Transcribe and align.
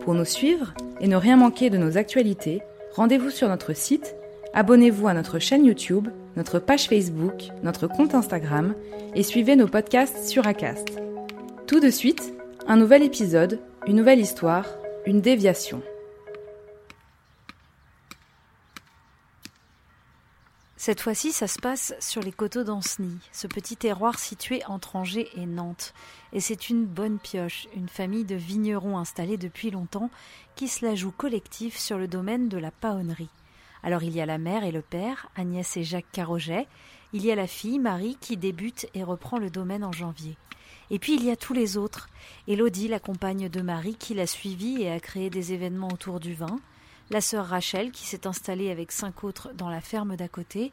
Pour 0.00 0.14
nous 0.14 0.24
suivre 0.24 0.74
et 1.00 1.08
ne 1.08 1.16
rien 1.16 1.36
manquer 1.36 1.70
de 1.70 1.78
nos 1.78 1.98
actualités, 1.98 2.62
rendez-vous 2.94 3.30
sur 3.30 3.48
notre 3.48 3.74
site, 3.74 4.14
abonnez-vous 4.54 5.08
à 5.08 5.14
notre 5.14 5.38
chaîne 5.38 5.64
YouTube, 5.64 6.08
notre 6.36 6.58
page 6.58 6.88
Facebook, 6.88 7.48
notre 7.62 7.86
compte 7.86 8.14
Instagram 8.14 8.74
et 9.14 9.22
suivez 9.22 9.56
nos 9.56 9.68
podcasts 9.68 10.28
sur 10.28 10.46
Acast. 10.46 10.98
Tout 11.66 11.80
de 11.80 11.90
suite, 11.90 12.32
un 12.66 12.76
nouvel 12.76 13.02
épisode, 13.02 13.58
une 13.86 13.96
nouvelle 13.96 14.20
histoire, 14.20 14.66
une 15.06 15.20
déviation. 15.20 15.82
Cette 20.80 21.00
fois-ci, 21.00 21.32
ça 21.32 21.48
se 21.48 21.58
passe 21.58 21.92
sur 21.98 22.22
les 22.22 22.30
coteaux 22.30 22.62
d'Ancenis, 22.62 23.18
ce 23.32 23.48
petit 23.48 23.76
terroir 23.76 24.16
situé 24.16 24.64
entre 24.66 24.94
Angers 24.94 25.28
et 25.34 25.44
Nantes. 25.44 25.92
Et 26.32 26.38
c'est 26.38 26.68
une 26.70 26.86
bonne 26.86 27.18
pioche, 27.18 27.66
une 27.74 27.88
famille 27.88 28.24
de 28.24 28.36
vignerons 28.36 28.96
installés 28.96 29.38
depuis 29.38 29.72
longtemps 29.72 30.08
qui 30.54 30.68
se 30.68 30.86
la 30.86 30.94
joue 30.94 31.10
collectif 31.10 31.76
sur 31.76 31.98
le 31.98 32.06
domaine 32.06 32.48
de 32.48 32.58
la 32.58 32.70
paonnerie. 32.70 33.28
Alors 33.82 34.04
il 34.04 34.14
y 34.14 34.20
a 34.20 34.26
la 34.26 34.38
mère 34.38 34.62
et 34.62 34.70
le 34.70 34.80
père, 34.80 35.28
Agnès 35.34 35.76
et 35.76 35.82
Jacques 35.82 36.12
Carroget. 36.12 36.68
Il 37.12 37.26
y 37.26 37.32
a 37.32 37.34
la 37.34 37.48
fille, 37.48 37.80
Marie, 37.80 38.16
qui 38.20 38.36
débute 38.36 38.86
et 38.94 39.02
reprend 39.02 39.38
le 39.38 39.50
domaine 39.50 39.82
en 39.82 39.90
janvier. 39.90 40.36
Et 40.90 41.00
puis 41.00 41.16
il 41.16 41.24
y 41.24 41.32
a 41.32 41.36
tous 41.36 41.54
les 41.54 41.76
autres. 41.76 42.08
Élodie, 42.46 42.86
la 42.86 43.00
compagne 43.00 43.48
de 43.48 43.62
Marie, 43.62 43.96
qui 43.96 44.14
l'a 44.14 44.28
suivie 44.28 44.82
et 44.82 44.92
a 44.92 45.00
créé 45.00 45.28
des 45.28 45.52
événements 45.52 45.88
autour 45.88 46.20
du 46.20 46.34
vin 46.34 46.60
la 47.10 47.20
sœur 47.20 47.46
Rachel 47.46 47.90
qui 47.90 48.06
s'est 48.06 48.26
installée 48.26 48.70
avec 48.70 48.92
cinq 48.92 49.24
autres 49.24 49.52
dans 49.54 49.70
la 49.70 49.80
ferme 49.80 50.16
d'à 50.16 50.28
côté, 50.28 50.72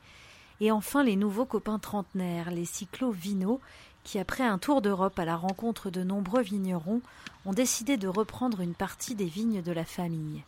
et 0.59 0.71
enfin 0.71 1.03
les 1.03 1.15
nouveaux 1.15 1.45
copains 1.45 1.79
trentenaires, 1.79 2.51
les 2.51 2.65
cyclo-vino, 2.65 3.59
qui 4.03 4.19
après 4.19 4.43
un 4.43 4.57
tour 4.57 4.81
d'Europe 4.81 5.17
à 5.17 5.25
la 5.25 5.35
rencontre 5.35 5.89
de 5.89 6.03
nombreux 6.03 6.41
vignerons, 6.41 7.01
ont 7.45 7.53
décidé 7.53 7.97
de 7.97 8.07
reprendre 8.07 8.61
une 8.61 8.75
partie 8.75 9.15
des 9.15 9.25
vignes 9.25 9.61
de 9.61 9.71
la 9.71 9.85
famille. 9.85 10.43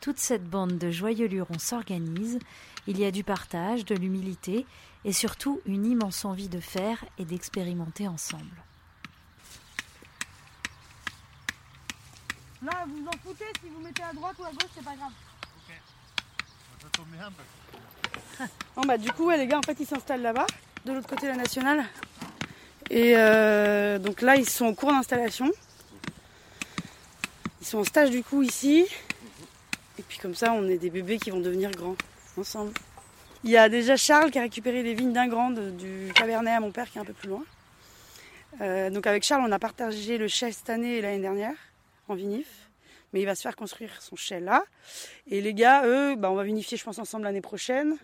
Toute 0.00 0.18
cette 0.18 0.48
bande 0.48 0.78
de 0.78 0.90
joyeux 0.90 1.28
lurons 1.28 1.58
s'organise, 1.58 2.38
il 2.86 2.98
y 2.98 3.04
a 3.04 3.10
du 3.10 3.22
partage, 3.22 3.84
de 3.84 3.94
l'humilité, 3.94 4.66
et 5.04 5.12
surtout 5.12 5.60
une 5.66 5.86
immense 5.86 6.24
envie 6.24 6.48
de 6.48 6.60
faire 6.60 7.04
et 7.18 7.24
d'expérimenter 7.24 8.08
ensemble. 8.08 8.64
Là, 12.62 12.84
vous 12.86 13.06
en 13.06 13.18
foutez, 13.24 13.44
si 13.60 13.68
vous 13.68 13.80
mettez 13.80 14.02
à 14.02 14.12
droite 14.12 14.36
ou 14.38 14.44
à 14.44 14.50
gauche, 14.52 14.70
c'est 14.74 14.84
pas 14.84 14.94
grave. 14.94 15.12
Bah 18.92 18.98
du 18.98 19.10
coup 19.12 19.30
les 19.30 19.46
gars 19.46 19.58
en 19.58 19.62
fait 19.62 19.76
ils 19.80 19.86
s'installent 19.86 20.20
là-bas, 20.20 20.46
de 20.84 20.92
l'autre 20.92 21.08
côté 21.08 21.22
de 21.26 21.30
la 21.30 21.36
nationale. 21.36 21.84
Et 22.90 23.14
euh, 23.16 23.98
donc 23.98 24.20
là 24.20 24.36
ils 24.36 24.48
sont 24.48 24.66
en 24.66 24.74
cours 24.74 24.90
d'installation. 24.90 25.50
Ils 27.62 27.66
sont 27.66 27.78
en 27.78 27.84
stage 27.84 28.10
du 28.10 28.22
coup 28.22 28.42
ici. 28.42 28.86
Et 29.98 30.02
puis 30.02 30.18
comme 30.18 30.34
ça 30.34 30.52
on 30.52 30.68
est 30.68 30.76
des 30.76 30.90
bébés 30.90 31.18
qui 31.18 31.30
vont 31.30 31.40
devenir 31.40 31.70
grands 31.70 31.96
ensemble. 32.36 32.72
Il 33.44 33.50
y 33.50 33.56
a 33.56 33.70
déjà 33.70 33.96
Charles 33.96 34.30
qui 34.30 34.38
a 34.38 34.42
récupéré 34.42 34.82
les 34.82 34.92
vignes 34.92 35.12
d'un 35.12 35.28
grand 35.28 35.52
du 35.52 36.12
Cabernet 36.14 36.52
à 36.52 36.60
mon 36.60 36.70
père 36.70 36.90
qui 36.90 36.98
est 36.98 37.00
un 37.00 37.06
peu 37.06 37.14
plus 37.14 37.28
loin. 37.28 37.44
Euh, 38.60 38.90
donc 38.90 39.06
avec 39.06 39.22
Charles 39.22 39.44
on 39.46 39.52
a 39.52 39.58
partagé 39.58 40.18
le 40.18 40.28
chai 40.28 40.52
cette 40.52 40.68
année 40.68 40.96
et 40.96 41.00
l'année 41.00 41.22
dernière 41.22 41.54
en 42.08 42.14
vinif. 42.14 42.61
Mais 43.12 43.20
il 43.20 43.26
va 43.26 43.34
se 43.34 43.42
faire 43.42 43.56
construire 43.56 44.00
son 44.00 44.16
chai 44.16 44.40
là. 44.40 44.64
Et 45.26 45.40
les 45.40 45.54
gars, 45.54 45.86
eux, 45.86 46.16
bah, 46.16 46.30
on 46.30 46.34
va 46.34 46.44
vinifier, 46.44 46.76
je 46.76 46.84
pense, 46.84 46.98
ensemble 46.98 47.24
l'année 47.24 47.40
prochaine. 47.40 47.96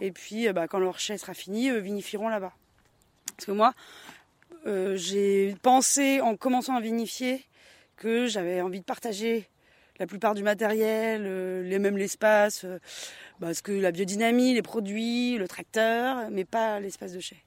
Et 0.00 0.12
puis, 0.12 0.48
euh, 0.48 0.52
bah, 0.52 0.66
quand 0.66 0.78
leur 0.78 0.98
chai 0.98 1.18
sera 1.18 1.34
fini, 1.34 1.68
eux 1.70 1.78
vinifieront 1.78 2.28
là-bas. 2.28 2.52
Parce 3.36 3.46
que 3.46 3.52
moi, 3.52 3.74
euh, 4.66 4.96
j'ai 4.96 5.54
pensé, 5.62 6.20
en 6.20 6.36
commençant 6.36 6.76
à 6.76 6.80
vinifier, 6.80 7.44
que 7.96 8.26
j'avais 8.26 8.60
envie 8.60 8.80
de 8.80 8.84
partager 8.84 9.48
la 9.98 10.06
plupart 10.06 10.34
du 10.34 10.42
matériel, 10.42 11.22
euh, 11.24 11.62
les, 11.62 11.78
même 11.78 11.96
l'espace, 11.96 12.64
euh, 12.64 12.78
parce 13.40 13.60
que 13.60 13.72
la 13.72 13.92
biodynamie, 13.92 14.54
les 14.54 14.62
produits, 14.62 15.36
le 15.36 15.46
tracteur, 15.46 16.30
mais 16.30 16.44
pas 16.44 16.80
l'espace 16.80 17.12
de 17.12 17.20
chai. 17.20 17.42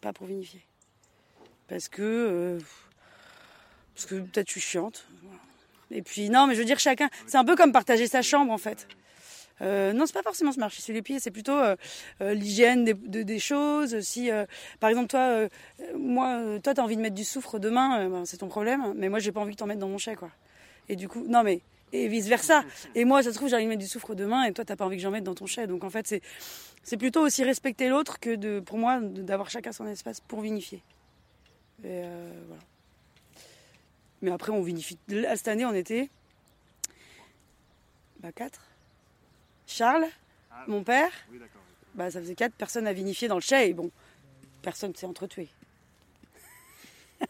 Pas 0.00 0.12
pour 0.12 0.26
vinifier. 0.26 0.60
Parce 1.68 1.88
que, 1.88 2.58
parce 3.94 4.06
que 4.06 4.16
peut-être 4.16 4.48
je 4.48 4.52
suis 4.52 4.60
chiante. 4.60 5.06
voilà. 5.22 5.45
Et 5.90 6.02
puis 6.02 6.30
non, 6.30 6.46
mais 6.46 6.54
je 6.54 6.60
veux 6.60 6.64
dire 6.64 6.78
chacun, 6.78 7.08
c'est 7.26 7.36
un 7.38 7.44
peu 7.44 7.56
comme 7.56 7.72
partager 7.72 8.06
sa 8.06 8.22
chambre 8.22 8.52
en 8.52 8.58
fait. 8.58 8.88
Euh, 9.62 9.94
non, 9.94 10.04
c'est 10.04 10.12
pas 10.12 10.22
forcément 10.22 10.52
se 10.52 10.60
marcher 10.60 10.82
sur 10.82 10.92
les 10.92 11.00
pieds, 11.00 11.18
c'est 11.18 11.30
plutôt 11.30 11.56
euh, 11.56 11.76
euh, 12.20 12.34
l'hygiène 12.34 12.84
des, 12.84 12.92
de- 12.92 13.22
des 13.22 13.38
choses. 13.38 13.98
Si, 14.00 14.30
euh, 14.30 14.44
par 14.80 14.90
exemple, 14.90 15.08
toi, 15.08 15.48
moi, 15.96 16.58
toi, 16.62 16.74
t'as 16.74 16.82
envie 16.82 16.96
de 16.96 17.00
mettre 17.00 17.14
du 17.14 17.24
soufre 17.24 17.58
demain, 17.58 18.06
ben, 18.08 18.24
c'est 18.26 18.36
ton 18.36 18.48
problème. 18.48 18.92
Mais 18.96 19.08
moi, 19.08 19.18
j'ai 19.18 19.32
pas 19.32 19.40
envie 19.40 19.52
que 19.52 19.58
t'en 19.58 19.66
mettes 19.66 19.78
dans 19.78 19.88
mon 19.88 19.96
chai, 19.96 20.14
quoi. 20.14 20.30
Et 20.90 20.96
du 20.96 21.08
coup, 21.08 21.24
non, 21.26 21.42
mais 21.42 21.62
et 21.94 22.08
vice 22.08 22.26
versa. 22.26 22.64
Et 22.94 23.06
moi, 23.06 23.22
ça 23.22 23.30
se 23.30 23.36
trouve, 23.36 23.48
j'ai 23.48 23.54
envie 23.56 23.64
de 23.64 23.70
mettre 23.70 23.80
du 23.80 23.88
soufre 23.88 24.14
demain, 24.14 24.44
et 24.44 24.52
toi, 24.52 24.64
t'as 24.64 24.76
pas 24.76 24.84
envie 24.84 24.96
que 24.96 25.02
j'en 25.02 25.10
mette 25.10 25.24
dans 25.24 25.34
ton 25.34 25.46
chai. 25.46 25.66
Donc 25.66 25.84
en 25.84 25.90
fait, 25.90 26.06
c'est 26.06 26.20
c'est 26.82 26.98
plutôt 26.98 27.22
aussi 27.22 27.42
respecter 27.42 27.88
l'autre 27.88 28.20
que 28.20 28.34
de, 28.34 28.60
pour 28.60 28.76
moi, 28.76 29.00
d'avoir 29.00 29.48
chacun 29.48 29.72
son 29.72 29.86
espace 29.86 30.20
pour 30.20 30.42
vinifier. 30.42 30.82
Et 31.82 32.02
voilà. 32.46 32.62
Mais 34.22 34.30
après, 34.30 34.50
on 34.52 34.62
vinifie. 34.62 34.98
Là, 35.08 35.36
cette 35.36 35.48
année, 35.48 35.64
on 35.66 35.74
était. 35.74 36.08
Bah, 38.20 38.32
4. 38.32 38.60
Charles, 39.66 40.06
mon 40.68 40.82
père. 40.84 41.10
Bah, 41.94 42.10
ça 42.10 42.20
faisait 42.20 42.34
4 42.34 42.54
personnes 42.54 42.86
à 42.86 42.92
vinifier 42.92 43.28
dans 43.28 43.34
le 43.36 43.40
chai. 43.40 43.68
Et 43.68 43.74
bon, 43.74 43.90
personne 44.62 44.94
s'est 44.94 45.06
entretué. 45.06 45.48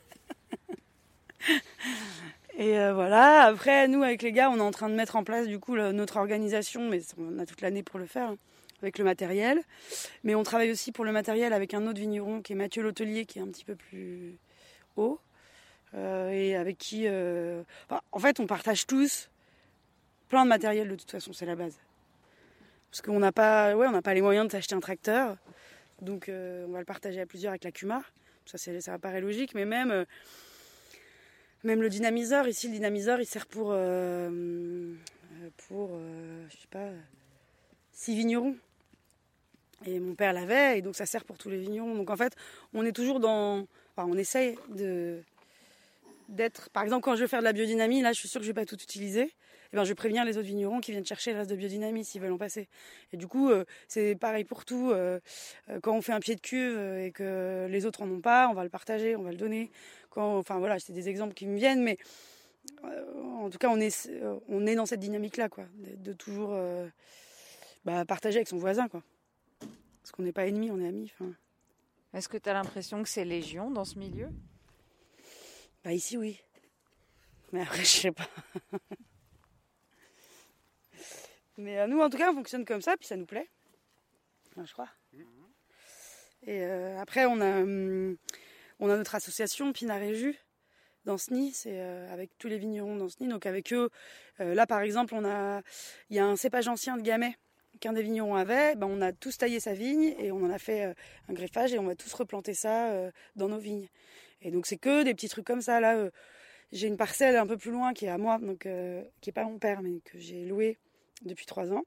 et 2.59 2.79
euh, 2.79 2.93
voilà. 2.95 3.43
Après, 3.45 3.89
nous, 3.89 4.03
avec 4.03 4.23
les 4.23 4.33
gars, 4.33 4.51
on 4.51 4.57
est 4.57 4.61
en 4.61 4.71
train 4.71 4.89
de 4.89 4.95
mettre 4.95 5.17
en 5.17 5.25
place, 5.25 5.47
du 5.47 5.59
coup, 5.59 5.75
le- 5.75 5.93
notre 5.93 6.17
organisation. 6.17 6.89
Mais 6.89 7.01
on 7.19 7.39
a 7.39 7.47
toute 7.47 7.61
l'année 7.61 7.83
pour 7.83 7.99
le 7.99 8.07
faire. 8.07 8.31
hein, 8.31 8.37
avec 8.83 8.99
le 8.99 9.05
matériel. 9.05 9.61
Mais 10.25 10.35
on 10.35 10.43
travaille 10.43 10.71
aussi 10.71 10.93
pour 10.93 11.05
le 11.05 11.13
matériel 11.13 11.53
avec 11.55 11.73
un 11.75 11.87
autre 11.87 11.99
vigneron 11.99 12.43
qui 12.43 12.53
est 12.53 12.57
Mathieu 12.57 12.83
L'Hôtelier, 12.83 13.25
qui 13.25 13.39
est 13.39 13.43
un 13.43 13.47
petit 13.49 13.65
peu 13.65 13.75
plus 13.75 14.37
haut. 14.97 15.19
Euh, 15.97 16.31
et 16.31 16.55
avec 16.57 16.79
qui, 16.79 17.05
euh, 17.07 17.63
en 18.13 18.19
fait, 18.19 18.39
on 18.41 18.47
partage 18.47 18.87
tous 18.87 19.31
plein 20.29 20.45
de 20.45 20.49
matériel 20.49 20.89
de 20.89 20.95
toute 20.97 21.11
façon, 21.11 21.33
c'est 21.33 21.47
la 21.47 21.57
base. 21.57 21.79
Parce 22.91 23.01
qu'on 23.01 23.19
n'a 23.19 23.33
pas, 23.33 23.75
ouais, 23.75 23.87
on 23.87 23.93
n'a 23.93 24.03
pas 24.03 24.15
les 24.15 24.21
moyens 24.21 24.47
de 24.47 24.53
s'acheter 24.53 24.75
un 24.75 24.81
tracteur, 24.81 25.37
donc 26.03 26.29
euh, 26.29 26.67
on 26.69 26.73
va 26.73 26.81
le 26.81 26.85
partager 26.85 27.21
à 27.21 27.27
plusieurs 27.27 27.53
avec 27.53 27.65
la 27.65 27.73
Cuma. 27.73 28.03
Ça, 28.45 28.59
ça 28.59 28.99
paraît 28.99 29.21
logique, 29.21 29.55
mais 29.55 29.65
même, 29.65 30.05
même 31.65 31.83
le 31.83 31.89
dynamiseur 31.89 32.47
ici, 32.47 32.69
le 32.69 32.75
dynamiseur, 32.75 33.21
il 33.21 33.27
sert 33.27 33.47
pour, 33.47 33.75
pour, 35.67 35.91
je 36.49 36.57
sais 36.57 36.69
pas, 36.71 36.91
six 37.91 38.15
vignerons. 38.15 38.55
Et 39.85 39.99
mon 39.99 40.15
père 40.15 40.33
l'avait, 40.33 40.79
et 40.79 40.83
donc 40.83 40.95
ça 40.95 41.07
sert 41.07 41.25
pour 41.25 41.39
tous 41.39 41.51
les 41.51 41.59
vignerons. 41.59 41.97
Donc 41.97 42.09
en 42.09 42.17
fait, 42.17 42.37
on 42.73 42.85
est 42.85 42.93
toujours 42.93 43.19
dans, 43.19 43.67
on 43.97 44.17
essaye 44.17 44.57
de 44.69 45.25
d'être. 46.29 46.71
Par 46.71 46.83
exemple, 46.83 47.03
quand 47.03 47.17
je 47.17 47.23
veux 47.23 47.27
faire 47.27 47.41
de 47.41 47.45
la 47.45 47.53
biodynamie, 47.53 48.03
là, 48.03 48.13
je 48.13 48.19
suis 48.19 48.29
sûre 48.29 48.41
que 48.41 48.47
je 48.47 48.51
vais 48.51 48.55
pas 48.55 48.67
tout 48.67 48.81
utiliser. 48.83 49.33
Eh 49.73 49.77
ben, 49.77 49.85
je 49.85 49.89
vais 49.89 49.95
prévenir 49.95 50.25
les 50.25 50.39
autres 50.39 50.47
vignerons 50.47 50.81
qui 50.81 50.93
viennent 50.93 51.05
chercher 51.07 51.33
le 51.33 51.39
reste 51.39 51.51
de 51.51 51.57
biodynamie 51.57 52.05
s'ils 52.05 52.21
veulent 52.21 52.33
en 52.33 52.39
passer. 52.39 52.69
Et 53.13 53.17
du 53.17 53.27
coup, 53.27 53.51
euh, 53.51 53.65
c'est 53.89 54.15
pareil 54.15 54.45
pour 54.45 54.65
tout. 54.65 54.91
euh, 54.91 55.19
euh, 55.69 55.81
quand 55.81 55.97
on 55.97 56.03
fait 56.03 56.13
un 56.13 56.21
pied 56.21 56.37
de 56.37 56.41
cuve 56.41 56.79
et 56.99 57.11
que 57.13 57.67
les 57.69 57.87
autres 57.87 58.03
en 58.03 58.11
ont 58.11 58.21
pas, 58.21 58.49
on 58.49 58.55
va 58.55 58.65
le 58.65 58.71
partager, 58.71 59.17
on 59.17 59.23
va 59.23 59.31
le 59.31 59.37
donner. 59.37 59.71
Enfin 60.15 60.59
voilà, 60.59 60.79
c'est 60.79 60.95
des 60.95 61.09
exemples 61.11 61.35
qui 61.35 61.47
me 61.47 61.57
viennent, 61.57 61.83
mais 61.83 61.99
en 62.83 63.51
tout 63.51 63.59
cas, 63.59 63.69
on 63.69 63.79
est, 63.79 64.11
on 64.49 64.67
est 64.67 64.75
dans 64.75 64.87
cette 64.87 65.01
dynamique-là, 65.01 65.51
quoi, 65.51 65.65
de, 65.75 66.13
toujours 66.15 66.59
bah, 67.85 68.05
partager 68.07 68.39
avec 68.39 68.49
son 68.49 68.57
voisin, 68.57 68.89
quoi. 68.89 69.03
Parce 70.01 70.13
qu'on 70.13 70.23
n'est 70.23 70.33
pas 70.33 70.47
ennemis, 70.47 70.71
on 70.71 70.81
est 70.81 70.89
amis. 70.89 71.13
Enfin, 71.15 71.33
Est-ce 72.15 72.31
que 72.31 72.39
tu 72.39 72.49
as 72.49 72.55
l'impression 72.55 73.03
que 73.03 73.11
c'est 73.11 73.27
légion 73.27 73.71
dans 73.71 73.85
ce 73.85 73.99
milieu? 73.99 74.29
Bah 75.87 75.93
ici 75.93 76.17
oui. 76.17 76.41
Mais 77.53 77.63
après 77.63 77.85
je 77.85 78.01
sais 78.01 78.11
pas. 78.11 78.29
Mais 81.59 81.79
euh, 81.79 81.87
nous 81.87 82.01
en 82.01 82.11
tout 82.11 82.19
cas 82.19 82.33
on 82.33 82.35
fonctionne 82.35 82.65
comme 82.65 82.81
ça 82.81 82.97
puis 82.97 83.07
ça 83.07 83.15
nous 83.15 83.25
plaît. 83.25 83.49
je 84.57 84.73
crois. 84.73 84.89
Et 86.43 86.65
euh, 86.65 86.99
après 86.99 87.27
on 87.27 87.41
a 87.41 87.61
hum, 87.61 88.17
on 88.81 88.91
a 88.91 88.97
notre 88.97 89.15
association 89.15 89.73
Pinard 89.73 90.03
et 90.03 90.17
Jus 90.17 90.37
dans 91.05 91.19
SNI, 91.19 91.53
c'est 91.53 91.81
euh, 91.81 92.13
avec 92.13 92.37
tous 92.37 92.49
les 92.49 92.59
vignerons 92.59 92.97
dans 92.97 93.09
SNI. 93.09 93.29
Donc 93.29 93.47
avec 93.47 93.73
eux, 93.73 93.89
là 94.41 94.67
par 94.67 94.81
exemple, 94.81 95.15
on 95.15 95.25
a, 95.25 95.63
il 96.11 96.17
y 96.17 96.19
a 96.19 96.27
un 96.27 96.35
cépage 96.35 96.67
ancien 96.67 96.97
de 96.97 97.03
Gamay 97.03 97.37
qu'un 97.79 97.93
des 97.93 98.03
vignerons 98.03 98.35
avait. 98.35 98.75
Ben, 98.75 98.89
on 98.89 99.01
a 99.03 99.13
tous 99.13 99.39
taillé 99.39 99.61
sa 99.61 99.73
vigne 99.73 100.17
et 100.19 100.33
on 100.33 100.43
en 100.43 100.51
a 100.51 100.59
fait 100.59 100.97
un 101.29 101.33
greffage 101.33 101.73
et 101.73 101.79
on 101.79 101.85
va 101.85 101.95
tous 101.95 102.13
replanter 102.13 102.55
ça 102.55 102.91
dans 103.37 103.49
nos 103.49 103.59
vignes. 103.59 103.89
Et 104.43 104.51
donc 104.51 104.67
c'est 104.67 104.77
que 104.77 105.03
des 105.03 105.15
petits 105.15 105.29
trucs 105.29 105.47
comme 105.47 105.63
ça. 105.63 105.81
Là, 105.81 106.11
j'ai 106.73 106.89
une 106.89 106.97
parcelle 106.97 107.37
un 107.37 107.47
peu 107.47 107.57
plus 107.57 107.71
loin 107.71 107.93
qui 107.95 108.07
est 108.07 108.11
à 108.11 108.19
moi, 108.19 108.39
donc 108.39 108.69
qui 109.21 109.31
est 109.31 109.33
pas 109.33 109.45
mon 109.45 109.59
père, 109.59 109.83
mais 109.83 110.01
que 110.05 110.19
j'ai 110.19 110.45
loué 110.45 110.79
depuis 111.25 111.47
trois 111.47 111.73
ans. 111.73 111.85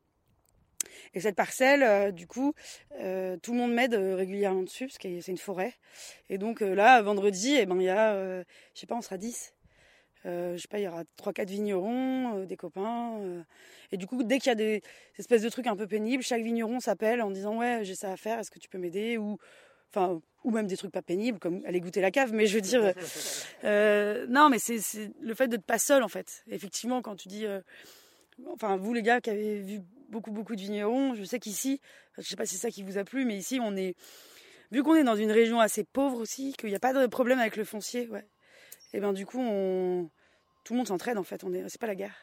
Et 1.14 1.20
cette 1.20 1.36
parcelle, 1.36 1.84
euh, 1.84 2.12
du 2.12 2.28
coup, 2.28 2.54
euh, 3.00 3.38
tout 3.38 3.54
le 3.54 3.58
monde 3.58 3.74
m'aide 3.74 3.94
euh, 3.94 4.16
régulièrement 4.16 4.64
dessus 4.64 4.88
parce 4.88 4.98
que 4.98 5.22
c'est 5.22 5.32
une 5.32 5.38
forêt. 5.38 5.74
Et 6.30 6.38
donc 6.38 6.62
là, 6.62 7.02
vendredi, 7.02 7.56
eh 7.58 7.66
ben 7.66 7.76
il 7.80 7.84
y 7.84 7.90
a, 7.90 8.42
je 8.42 8.46
sais 8.80 8.88
pas, 8.88 8.96
on 8.96 9.02
sera 9.02 9.18
10. 9.18 9.54
je 10.26 10.58
sais 10.58 10.68
pas, 10.68 10.80
il 10.80 10.84
y 10.84 10.88
aura 10.88 11.04
trois 11.16 11.34
quatre 11.34 11.50
vignerons, 11.50 12.46
des 12.46 12.58
copains. 12.58 13.20
et 13.92 13.98
du 13.98 14.08
coup, 14.08 14.24
dès 14.24 14.40
qu'il 14.40 14.50
y 14.50 14.52
a 14.52 14.56
des, 14.56 14.82
espèces 15.18 15.42
de 15.42 15.50
trucs 15.50 15.68
un 15.68 15.76
peu 15.76 15.88
pénibles, 15.88 16.24
chaque 16.24 16.44
vigneron 16.44 16.80
s'appelle 16.80 17.22
en 17.22 17.32
disant 17.32 17.58
ouais, 17.58 17.82
j'ai 17.84 17.96
ça 17.96 18.12
à 18.12 18.18
faire, 18.18 18.40
est-ce 18.40 18.52
que 18.52 18.60
tu 18.60 18.70
peux 18.70 18.78
m'aider? 18.78 19.18
Ou 19.18 19.38
enfin 19.90 20.22
ou 20.44 20.52
même 20.52 20.68
des 20.68 20.78
trucs 20.78 20.92
pas 20.92 21.02
pénibles 21.02 21.40
comme 21.40 21.62
aller 21.66 21.80
goûter 21.82 22.02
la 22.02 22.12
cave 22.12 22.34
mais 22.34 22.48
je 22.48 22.56
veux 22.56 22.62
dire 22.62 22.94
non 24.30 24.50
mais 24.50 24.60
c'est 24.60 25.12
le 25.22 25.34
fait 25.34 25.48
d'être 25.48 25.66
pas 25.66 25.80
seul 25.80 26.04
en 26.04 26.08
fait 26.08 26.44
effectivement 26.48 27.02
quand 27.02 27.16
tu 27.16 27.28
dis 27.28 27.46
enfin 28.48 28.78
vous 28.78 28.94
les 28.94 29.02
gars 29.02 29.22
qui 29.22 29.30
avez 29.30 29.60
vu 29.60 29.82
beaucoup 30.10 30.32
beaucoup 30.32 30.56
de 30.56 30.62
vignerons, 30.62 31.16
je 31.16 31.24
sais 31.24 31.40
qu'ici, 31.40 31.80
je 32.18 32.24
sais 32.24 32.36
pas 32.36 32.46
si 32.46 32.56
c'est 32.56 32.62
ça 32.62 32.72
qui 32.72 32.84
vous 32.84 32.98
a 32.98 33.04
plu, 33.04 33.26
mais 33.26 33.38
ici 33.38 33.60
on 33.62 33.76
est, 33.76 33.96
vu 34.72 34.84
qu'on 34.84 34.96
est 34.96 35.04
dans 35.04 35.16
une 35.16 35.32
région 35.32 35.60
assez 35.60 35.84
pauvre 35.84 36.20
aussi, 36.20 36.54
qu'il 36.54 36.70
n'y 36.70 36.76
a 36.76 36.80
pas 36.80 36.94
de 36.94 37.08
problème 37.08 37.40
avec 37.40 37.56
le 37.56 37.64
foncier, 37.64 38.08
ouais. 38.10 38.26
Et 38.94 39.00
ben 39.00 39.14
du 39.14 39.26
coup 39.26 39.40
on, 39.40 40.10
tout 40.64 40.74
le 40.74 40.78
monde 40.78 40.88
s'entraide 40.88 41.18
en 41.18 41.24
fait, 41.24 41.44
on 41.44 41.54
est, 41.54 41.68
c'est 41.70 41.80
pas 41.80 41.88
la 41.88 41.96
guerre. 41.96 42.16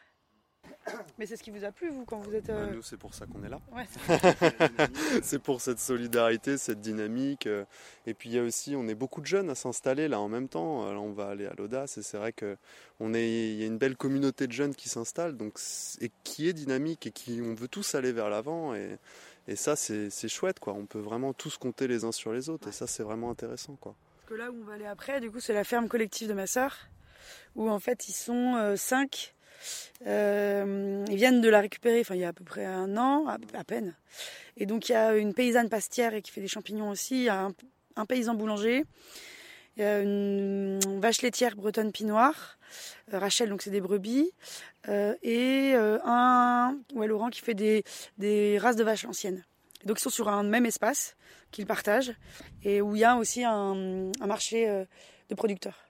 Mais 1.17 1.25
c'est 1.25 1.35
ce 1.35 1.43
qui 1.43 1.51
vous 1.51 1.63
a 1.63 1.71
plu, 1.71 1.89
vous, 1.89 2.05
quand 2.05 2.19
vous 2.19 2.33
êtes. 2.33 2.49
Euh, 2.49 2.71
nous, 2.73 2.81
c'est 2.81 2.97
pour 2.99 3.13
ça 3.13 3.25
qu'on 3.25 3.43
est 3.43 3.49
là. 3.49 3.59
c'est 5.21 5.39
pour 5.39 5.61
cette 5.61 5.79
solidarité, 5.79 6.57
cette 6.57 6.81
dynamique. 6.81 7.47
Euh, 7.47 7.65
et 8.05 8.13
puis, 8.13 8.29
il 8.29 8.35
y 8.35 8.39
a 8.39 8.43
aussi, 8.43 8.75
on 8.75 8.87
est 8.87 8.95
beaucoup 8.95 9.21
de 9.21 9.25
jeunes 9.25 9.49
à 9.49 9.55
s'installer 9.55 10.07
là 10.07 10.19
en 10.19 10.29
même 10.29 10.47
temps. 10.47 10.91
Là, 10.91 10.99
on 10.99 11.11
va 11.11 11.27
aller 11.27 11.45
à 11.45 11.53
l'audace 11.57 11.97
et 11.97 12.03
c'est 12.03 12.17
vrai 12.17 12.33
qu'on 12.33 13.13
est, 13.13 13.51
il 13.51 13.59
y 13.59 13.63
a 13.63 13.65
une 13.65 13.77
belle 13.77 13.97
communauté 13.97 14.47
de 14.47 14.51
jeunes 14.51 14.75
qui 14.75 14.89
s'installe, 14.89 15.37
donc 15.37 15.59
et 16.01 16.11
qui 16.23 16.47
est 16.47 16.53
dynamique 16.53 17.07
et 17.07 17.11
qui, 17.11 17.41
on 17.41 17.53
veut 17.53 17.67
tous 17.67 17.95
aller 17.95 18.11
vers 18.11 18.29
l'avant. 18.29 18.75
Et, 18.75 18.97
et 19.47 19.55
ça, 19.55 19.75
c'est 19.75 20.27
chouette, 20.27 20.59
quoi. 20.59 20.73
On 20.73 20.85
peut 20.85 20.99
vraiment 20.99 21.33
tous 21.33 21.57
compter 21.57 21.87
les 21.87 22.03
uns 22.03 22.11
sur 22.11 22.33
les 22.33 22.49
autres, 22.49 22.67
et 22.67 22.71
ça, 22.73 22.85
c'est 22.85 23.03
vraiment 23.03 23.29
intéressant, 23.31 23.75
quoi. 23.75 23.95
Parce 24.17 24.29
que 24.29 24.35
là 24.35 24.51
où 24.51 24.57
on 24.61 24.65
va 24.65 24.73
aller 24.73 24.85
après, 24.85 25.21
du 25.21 25.31
coup, 25.31 25.39
c'est 25.39 25.53
la 25.53 25.63
ferme 25.63 25.87
collective 25.87 26.27
de 26.27 26.33
ma 26.33 26.47
sœur, 26.47 26.75
où 27.55 27.69
en 27.69 27.79
fait, 27.79 28.09
ils 28.09 28.13
sont 28.13 28.55
euh, 28.55 28.75
cinq 28.75 29.35
euh, 30.05 31.05
ils 31.09 31.15
viennent 31.15 31.41
de 31.41 31.49
la 31.49 31.61
récupérer, 31.61 32.01
enfin 32.01 32.15
il 32.15 32.21
y 32.21 32.25
a 32.25 32.29
à 32.29 32.33
peu 32.33 32.43
près 32.43 32.65
un 32.65 32.97
an, 32.97 33.27
à, 33.27 33.63
peine. 33.63 33.95
Et 34.57 34.65
donc 34.65 34.89
il 34.89 34.93
y 34.93 34.95
a 34.95 35.15
une 35.15 35.33
paysanne 35.33 35.69
pastière 35.69 36.13
et 36.13 36.21
qui 36.21 36.31
fait 36.31 36.41
des 36.41 36.47
champignons 36.47 36.89
aussi, 36.89 37.29
un, 37.29 37.53
paysan 38.05 38.35
boulanger, 38.35 38.85
une 39.77 40.79
vache 40.99 41.21
laitière 41.21 41.55
bretonne 41.55 41.91
pinoire, 41.91 42.57
euh, 43.13 43.19
Rachel 43.19 43.49
donc 43.49 43.61
c'est 43.61 43.69
des 43.69 43.81
brebis, 43.81 44.31
euh, 44.87 45.15
et 45.23 45.73
un 45.75 46.77
ouais, 46.93 47.07
Laurent 47.07 47.29
qui 47.29 47.41
fait 47.41 47.53
des, 47.53 48.57
races 48.59 48.75
de 48.75 48.83
vaches 48.83 49.05
anciennes. 49.05 49.43
donc 49.85 49.99
ils 49.99 50.03
sont 50.03 50.09
sur 50.09 50.29
un 50.29 50.43
même 50.43 50.65
espace 50.65 51.15
qu'ils 51.51 51.65
partagent 51.65 52.13
et 52.63 52.81
où 52.81 52.95
il 52.95 52.99
y 52.99 53.05
a 53.05 53.15
aussi 53.17 53.43
un 53.43 54.11
marché 54.25 54.67
de 55.29 55.35
producteurs. 55.35 55.86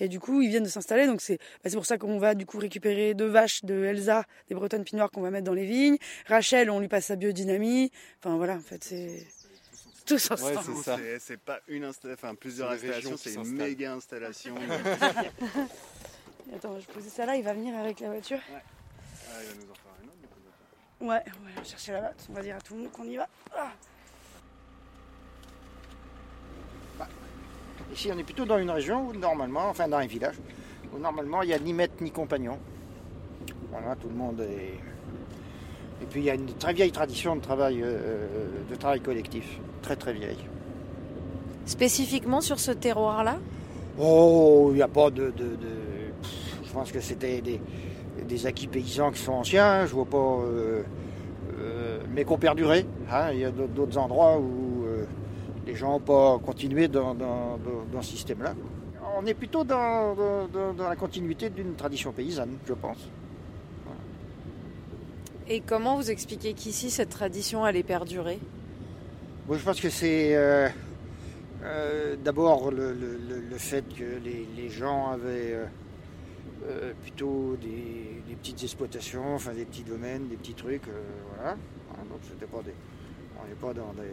Et 0.00 0.08
du 0.08 0.18
coup, 0.20 0.42
ils 0.42 0.48
viennent 0.48 0.64
de 0.64 0.68
s'installer. 0.68 1.06
Donc 1.06 1.20
c'est 1.20 1.38
bah, 1.62 1.70
pour 1.72 1.86
ça 1.86 1.98
qu'on 1.98 2.18
va 2.18 2.34
du 2.34 2.46
coup 2.46 2.58
récupérer 2.58 3.14
deux 3.14 3.28
vaches 3.28 3.64
de 3.64 3.84
Elsa, 3.84 4.24
des 4.48 4.54
Bretonnes 4.54 4.84
Pinoires 4.84 5.10
qu'on 5.10 5.22
va 5.22 5.30
mettre 5.30 5.44
dans 5.44 5.54
les 5.54 5.66
vignes. 5.66 5.98
Rachel, 6.26 6.70
on 6.70 6.80
lui 6.80 6.88
passe 6.88 7.06
sa 7.06 7.16
biodynamie. 7.16 7.90
Enfin 8.20 8.36
voilà, 8.36 8.56
en 8.56 8.60
fait, 8.60 8.82
c'est 8.82 9.26
tous 10.04 10.30
ensemble. 10.30 10.58
Ouais, 11.02 11.18
c'est 11.18 11.40
pas 11.40 11.60
une 11.68 11.84
installation, 11.84 12.26
enfin 12.26 12.34
plusieurs 12.34 12.70
installations, 12.70 13.16
c'est 13.16 13.34
une 13.34 13.52
méga 13.52 13.92
installation. 13.94 14.54
Attends, 16.54 16.78
je 16.78 16.86
posais 16.86 17.08
ça 17.08 17.24
là, 17.24 17.36
il 17.36 17.42
va 17.42 17.54
venir 17.54 17.74
avec 17.76 18.00
la 18.00 18.10
voiture. 18.10 18.36
Ouais. 18.36 18.62
Ah, 19.30 19.38
il 19.42 19.48
va 19.48 19.54
nous 19.54 19.70
en 19.70 19.74
faire 19.74 19.92
une 20.02 20.08
autre. 20.08 20.18
Ouais, 21.00 21.32
on 21.40 21.58
va 21.58 21.64
chercher 21.64 21.92
la 21.92 22.12
On 22.28 22.32
va 22.34 22.42
dire 22.42 22.56
à 22.56 22.60
tout 22.60 22.74
le 22.74 22.80
monde 22.80 22.92
qu'on 22.92 23.04
y 23.04 23.16
va. 23.16 23.28
Ah. 23.56 23.72
Ici, 27.94 28.10
on 28.12 28.18
est 28.18 28.24
plutôt 28.24 28.44
dans 28.44 28.58
une 28.58 28.70
région 28.70 29.06
où 29.06 29.12
normalement, 29.16 29.68
enfin 29.68 29.86
dans 29.86 29.98
un 29.98 30.06
village, 30.06 30.34
où 30.92 30.98
normalement 30.98 31.42
il 31.42 31.48
n'y 31.48 31.54
a 31.54 31.58
ni 31.60 31.72
maître 31.72 31.94
ni 32.00 32.10
compagnon. 32.10 32.58
Voilà, 33.70 33.94
tout 33.94 34.08
le 34.08 34.16
monde 34.16 34.40
est. 34.40 34.74
Et 36.02 36.06
puis 36.10 36.22
il 36.22 36.24
y 36.24 36.30
a 36.30 36.34
une 36.34 36.52
très 36.54 36.72
vieille 36.72 36.90
tradition 36.90 37.36
de 37.36 37.40
travail, 37.40 37.80
euh, 37.82 38.26
de 38.68 38.74
travail 38.74 39.00
collectif, 39.00 39.60
très 39.80 39.94
très 39.94 40.12
vieille. 40.12 40.44
Spécifiquement 41.66 42.40
sur 42.40 42.58
ce 42.58 42.72
terroir-là? 42.72 43.38
Oh, 44.00 44.70
il 44.72 44.76
n'y 44.76 44.82
a 44.82 44.88
pas 44.88 45.10
de, 45.10 45.32
Je 46.64 46.72
pense 46.72 46.90
que 46.90 47.00
c'était 47.00 47.40
des, 47.40 48.46
acquis 48.46 48.66
paysans 48.66 49.12
qui 49.12 49.20
sont 49.20 49.34
anciens, 49.34 49.86
je 49.86 49.94
vois 49.94 50.04
pas. 50.04 50.18
Euh, 50.18 50.82
euh, 51.60 51.98
mais 52.12 52.24
qui 52.24 52.32
ont 52.32 52.38
perduré. 52.38 52.86
Hein. 53.10 53.30
Il 53.32 53.38
y 53.38 53.44
a 53.44 53.50
d'autres 53.50 53.98
endroits 53.98 54.36
où 54.36 54.63
les 55.66 55.74
gens 55.74 55.92
n'ont 55.92 56.00
pas 56.00 56.38
continué 56.38 56.88
dans, 56.88 57.16
ce 58.00 58.08
système-là. 58.08 58.54
On 59.16 59.26
est 59.26 59.34
plutôt 59.34 59.64
dans, 59.64 60.14
la 60.78 60.96
continuité 60.96 61.50
d'une 61.50 61.74
tradition 61.74 62.12
paysanne, 62.12 62.56
je 62.66 62.74
pense. 62.74 63.08
Et 65.46 65.60
comment 65.60 65.96
vous 65.96 66.10
expliquez 66.10 66.54
qu'ici, 66.54 66.90
cette 66.90 67.10
tradition 67.10 67.64
allait 67.64 67.82
perdurer 67.82 68.38
Je 69.50 69.58
pense 69.58 69.80
que 69.80 69.90
c'est 69.90 70.34
euh, 70.34 70.68
euh, 71.62 72.16
d'abord 72.16 72.70
le, 72.70 72.94
fait 73.58 73.84
que 73.94 74.18
les, 74.24 74.68
gens 74.70 75.10
avaient 75.10 75.58
euh, 76.66 76.92
plutôt 77.02 77.56
des, 77.60 78.34
petites 78.36 78.62
exploitations, 78.62 79.34
enfin 79.34 79.52
des 79.52 79.66
petits 79.66 79.84
domaines, 79.84 80.28
des 80.28 80.36
petits 80.36 80.54
trucs, 80.54 80.88
voilà. 81.36 81.56
Donc 82.10 82.20
c'était 82.28 82.46
pas 82.46 82.62
des, 82.62 82.74
on 83.42 83.48
n'est 83.48 83.54
pas 83.54 83.74
dans 83.74 83.92
des 83.92 84.10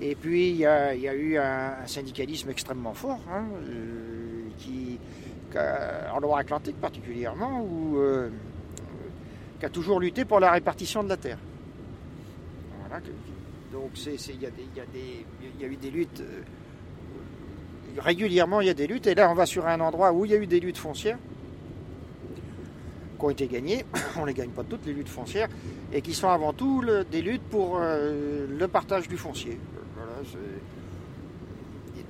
et 0.00 0.14
puis 0.14 0.50
il 0.50 0.56
y 0.56 0.66
a, 0.66 0.94
eu 0.94 1.38
un, 1.38 1.86
syndicalisme 1.86 2.50
extrêmement 2.50 2.94
fort, 2.94 3.20
hein, 3.30 3.44
euh, 3.62 4.48
qui, 4.58 4.98
en 6.12 6.20
Loire-Atlantique 6.20 6.80
particulièrement, 6.80 7.62
où, 7.62 7.98
euh, 7.98 8.30
qui 9.58 9.66
a 9.66 9.70
toujours 9.70 9.98
lutté 9.98 10.24
pour 10.24 10.38
la 10.38 10.52
répartition 10.52 11.02
de 11.02 11.08
la 11.08 11.16
terre. 11.16 11.38
donc 13.72 13.90
il 13.96 14.40
y, 14.40 15.64
a 15.64 15.66
eu 15.66 15.76
des 15.76 15.90
luttes. 15.90 16.20
Euh, 16.20 16.42
régulièrement, 17.98 18.60
il 18.60 18.68
y 18.68 18.70
a 18.70 18.74
des 18.74 18.86
luttes. 18.86 19.08
Et 19.08 19.16
là, 19.16 19.28
on 19.30 19.34
va 19.34 19.46
sur 19.46 19.66
un 19.66 19.80
endroit 19.80 20.12
où 20.12 20.24
il 20.24 20.30
y 20.30 20.34
a 20.34 20.38
eu 20.38 20.46
des 20.46 20.60
luttes 20.60 20.78
foncières 20.78 21.18
qui 23.18 23.24
ont 23.24 23.30
été 23.30 23.48
gagnées. 23.48 23.84
On 24.16 24.22
ne 24.22 24.26
les 24.26 24.34
gagne 24.34 24.50
pas 24.50 24.62
toutes, 24.62 24.86
les 24.86 24.92
luttes 24.92 25.08
foncières. 25.08 25.48
Et 25.92 26.02
qui 26.02 26.14
sont 26.14 26.28
avant 26.28 26.52
tout 26.52 26.84
des 27.10 27.22
luttes 27.22 27.42
pour 27.50 27.80
le 27.80 28.66
partage 28.68 29.08
du 29.08 29.16
foncier 29.16 29.58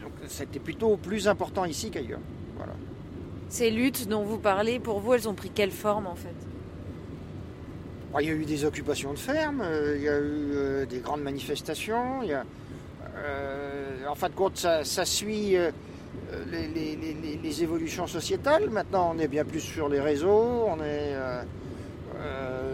donc 0.00 0.12
c'était 0.28 0.58
plutôt 0.58 0.96
plus 0.96 1.28
important 1.28 1.64
ici 1.64 1.90
qu'ailleurs. 1.90 2.20
Voilà. 2.56 2.72
Ces 3.48 3.70
luttes 3.70 4.08
dont 4.08 4.24
vous 4.24 4.38
parlez, 4.38 4.78
pour 4.78 5.00
vous, 5.00 5.14
elles 5.14 5.28
ont 5.28 5.34
pris 5.34 5.50
quelle 5.50 5.70
forme 5.70 6.06
en 6.06 6.14
fait? 6.14 6.34
Il 8.20 8.26
y 8.26 8.30
a 8.30 8.34
eu 8.34 8.44
des 8.44 8.64
occupations 8.64 9.12
de 9.12 9.18
fermes, 9.18 9.60
euh, 9.62 9.94
il 9.96 10.02
y 10.02 10.08
a 10.08 10.18
eu 10.18 10.50
euh, 10.54 10.86
des 10.86 10.98
grandes 10.98 11.22
manifestations, 11.22 12.22
il 12.22 12.30
y 12.30 12.32
a, 12.32 12.44
euh, 13.16 14.06
en 14.08 14.14
fin 14.14 14.28
de 14.28 14.34
compte, 14.34 14.56
ça, 14.56 15.04
suit 15.04 15.56
les, 16.50 17.62
évolutions 17.62 18.06
sociétales. 18.06 18.70
Maintenant, 18.70 19.12
on 19.14 19.18
est 19.18 19.28
bien 19.28 19.44
plus 19.44 19.60
sur 19.60 19.88
les 19.88 20.00
réseaux, 20.00 20.66
on 20.66 20.82
est, 20.82 21.12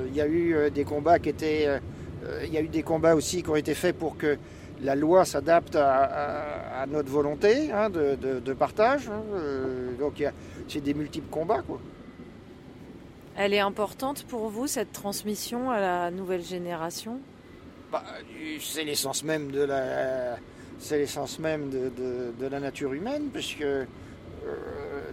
il 0.09 0.15
y 0.15 0.21
a 0.21 0.27
eu 0.27 0.71
des 0.71 0.85
combats 0.85 1.19
qui 1.19 1.31
étaient... 1.31 1.69
il 2.45 2.53
y 2.53 2.57
a 2.57 2.63
eu 2.63 2.69
des 2.69 2.83
combats 2.83 3.15
aussi 3.15 3.43
qui 3.43 3.51
ont 3.51 3.57
été 3.57 3.75
faits 3.75 3.99
pour 3.99 4.17
que 4.17 4.39
la 4.83 4.95
loi 4.95 5.25
s'adapte 5.25 5.77
à, 5.77 6.85
notre 6.89 7.11
volonté 7.11 7.71
hein, 7.73 7.91
de, 7.91 8.53
partage. 8.53 9.09
Hein, 9.09 9.23
euh, 9.35 9.97
donc 9.99 10.23
c'est 10.69 10.81
des 10.81 10.95
multiples 10.95 11.31
combats. 11.31 11.63
Quoi. 11.63 11.81
Elle 13.37 13.55
est 13.55 13.61
importante 13.61 14.25
pour 14.25 14.49
vous, 14.49 14.67
cette 14.67 14.93
transmission 14.93 15.71
à 15.71 15.81
la 15.81 16.11
nouvelle 16.11 16.43
génération? 16.43 17.19
Bah, 17.91 18.03
C'est 18.61 18.85
l'essence 18.85 19.25
même 19.25 19.51
de 19.51 19.63
la... 19.63 20.37
c'est 20.79 20.99
l'essence 20.99 21.39
même 21.39 21.71
de, 21.71 21.91
de, 22.39 22.47
la 22.47 22.61
nature 22.61 22.93
humaine, 22.93 23.29
puisque 23.33 23.65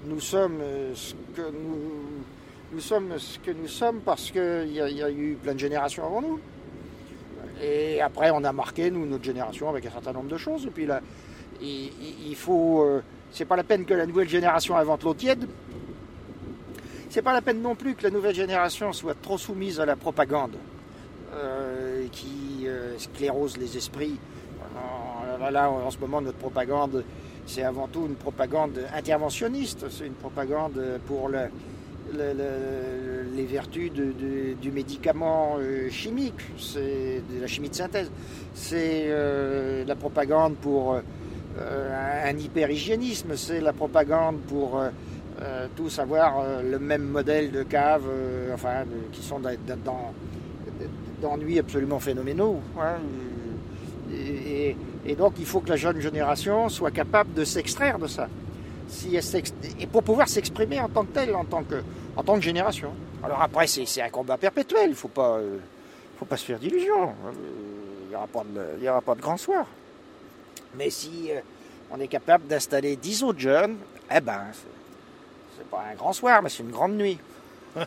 nous 0.05 0.19
sommes 0.19 0.61
ce 0.93 1.13
que 1.35 1.41
nous, 1.41 2.23
nous 2.73 2.79
sommes 2.79 3.17
ce 3.17 3.39
que 3.39 3.51
nous 3.51 3.67
sommes 3.67 4.01
parce 4.01 4.31
qu'il 4.31 4.69
y, 4.69 4.75
y, 4.75 5.03
a 5.03 5.11
eu 5.11 5.37
plein 5.41 5.53
de 5.53 5.59
générations 5.59 6.05
avant 6.05 6.21
nous. 6.21 6.39
Et 7.61 8.01
après, 8.01 8.31
on 8.31 8.43
a 8.43 8.51
marqué, 8.51 8.89
nous, 8.89 9.05
notre 9.05 9.23
génération, 9.23 9.69
avec 9.69 9.85
un 9.85 9.91
certain 9.91 10.13
nombre 10.13 10.29
de 10.29 10.37
choses. 10.37 10.65
Et 10.65 10.69
puis 10.69 10.85
là, 10.85 11.01
il, 11.61 12.35
faut. 12.35 12.83
Euh, 12.83 13.01
c'est 13.31 13.45
pas 13.45 13.55
la 13.55 13.63
peine 13.63 13.85
que 13.85 13.93
la 13.93 14.05
nouvelle 14.05 14.29
génération 14.29 14.75
invente 14.75 15.03
l'eau 15.03 15.13
tiède. 15.13 15.47
C'est 17.09 17.21
pas 17.21 17.33
la 17.33 17.41
peine 17.41 17.61
non 17.61 17.75
plus 17.75 17.93
que 17.93 18.03
la 18.03 18.09
nouvelle 18.09 18.33
génération 18.33 18.93
soit 18.93 19.19
trop 19.21 19.37
soumise 19.37 19.79
à 19.79 19.85
la 19.85 19.95
propagande 19.95 20.55
euh, 21.33 22.07
qui 22.11 22.65
euh, 22.65 22.97
sclérose 22.97 23.57
les 23.57 23.77
esprits. 23.77 24.17
Là, 25.51 25.69
en 25.69 25.89
ce 25.89 25.97
moment, 25.97 26.21
notre 26.21 26.37
propagande, 26.37 27.03
c'est 27.47 27.63
avant 27.63 27.87
tout 27.87 28.05
une 28.07 28.15
propagande 28.15 28.79
interventionniste. 28.95 29.85
C'est 29.89 30.05
une 30.05 30.13
propagande 30.13 30.79
pour 31.07 31.29
le, 31.29 31.49
les 32.13 33.45
vertus 33.45 33.91
du 33.91 34.71
médicament 34.71 35.55
euh, 35.59 35.89
chimique, 35.89 36.41
c'est 36.57 37.21
de 37.33 37.41
la 37.41 37.47
chimie 37.47 37.69
de 37.69 37.75
synthèse. 37.75 38.11
C'est 38.53 39.05
euh, 39.07 39.85
la 39.85 39.95
propagande 39.95 40.55
pour 40.55 40.93
euh, 41.59 42.29
un 42.29 42.37
hyper-hygiénisme, 42.37 43.35
c'est 43.35 43.61
la 43.61 43.73
propagande 43.73 44.39
pour 44.41 44.81
tous 45.75 45.97
avoir 45.97 46.61
le 46.63 46.77
même 46.77 47.01
modèle 47.01 47.49
de 47.49 47.63
cave, 47.63 48.03
enfin, 48.53 48.83
qui 49.11 49.23
sont 49.23 49.41
d'ennuis 51.19 51.57
absolument 51.57 51.99
phénoménaux. 51.99 52.59
Hein. 52.79 52.97
et, 54.13 55.15
donc 55.15 55.33
il 55.39 55.45
faut 55.45 55.61
que 55.61 55.69
la 55.69 55.77
jeune 55.77 55.99
génération 55.99 56.69
soit 56.69 56.91
capable 56.91 57.33
de 57.33 57.43
s'extraire 57.43 57.97
de 57.97 58.05
ça 58.05 58.27
et 59.79 59.87
pour 59.87 60.03
pouvoir 60.03 60.27
s'exprimer 60.27 60.79
en 60.79 60.89
tant 60.89 61.03
que 61.03 61.13
tel, 61.13 61.35
en 61.35 61.45
tant 61.45 61.63
que, 61.63 61.81
en 62.15 62.23
tant 62.23 62.35
que 62.35 62.41
génération. 62.41 62.91
Alors 63.23 63.41
après, 63.41 63.67
c'est 63.67 64.01
un 64.01 64.09
combat 64.09 64.37
perpétuel, 64.37 64.87
il 64.87 64.89
ne 64.91 64.95
faut 64.95 65.07
pas, 65.07 65.37
euh, 65.37 65.57
faut 66.19 66.25
pas 66.25 66.37
se 66.37 66.45
faire 66.45 66.59
d'illusions. 66.59 67.13
Il 68.05 68.09
n'y 68.09 68.15
aura, 68.15 68.27
pas 68.27 68.43
de, 68.43 68.87
aura 68.87 69.01
pas 69.01 69.15
de 69.15 69.21
grand 69.21 69.37
soir. 69.37 69.65
Mais 70.75 70.89
si 70.89 71.31
euh, 71.31 71.39
on 71.91 71.99
est 71.99 72.07
capable 72.07 72.47
d'installer 72.47 72.95
10 72.95 73.23
autres 73.23 73.39
jeunes, 73.39 73.77
eh 74.13 74.19
ben, 74.19 74.45
c'est 75.57 75.67
pas 75.69 75.85
un 75.91 75.95
grand 75.95 76.13
soir, 76.13 76.41
mais 76.41 76.49
c'est 76.49 76.63
une 76.63 76.71
grande 76.71 76.93
nuit. 76.93 77.19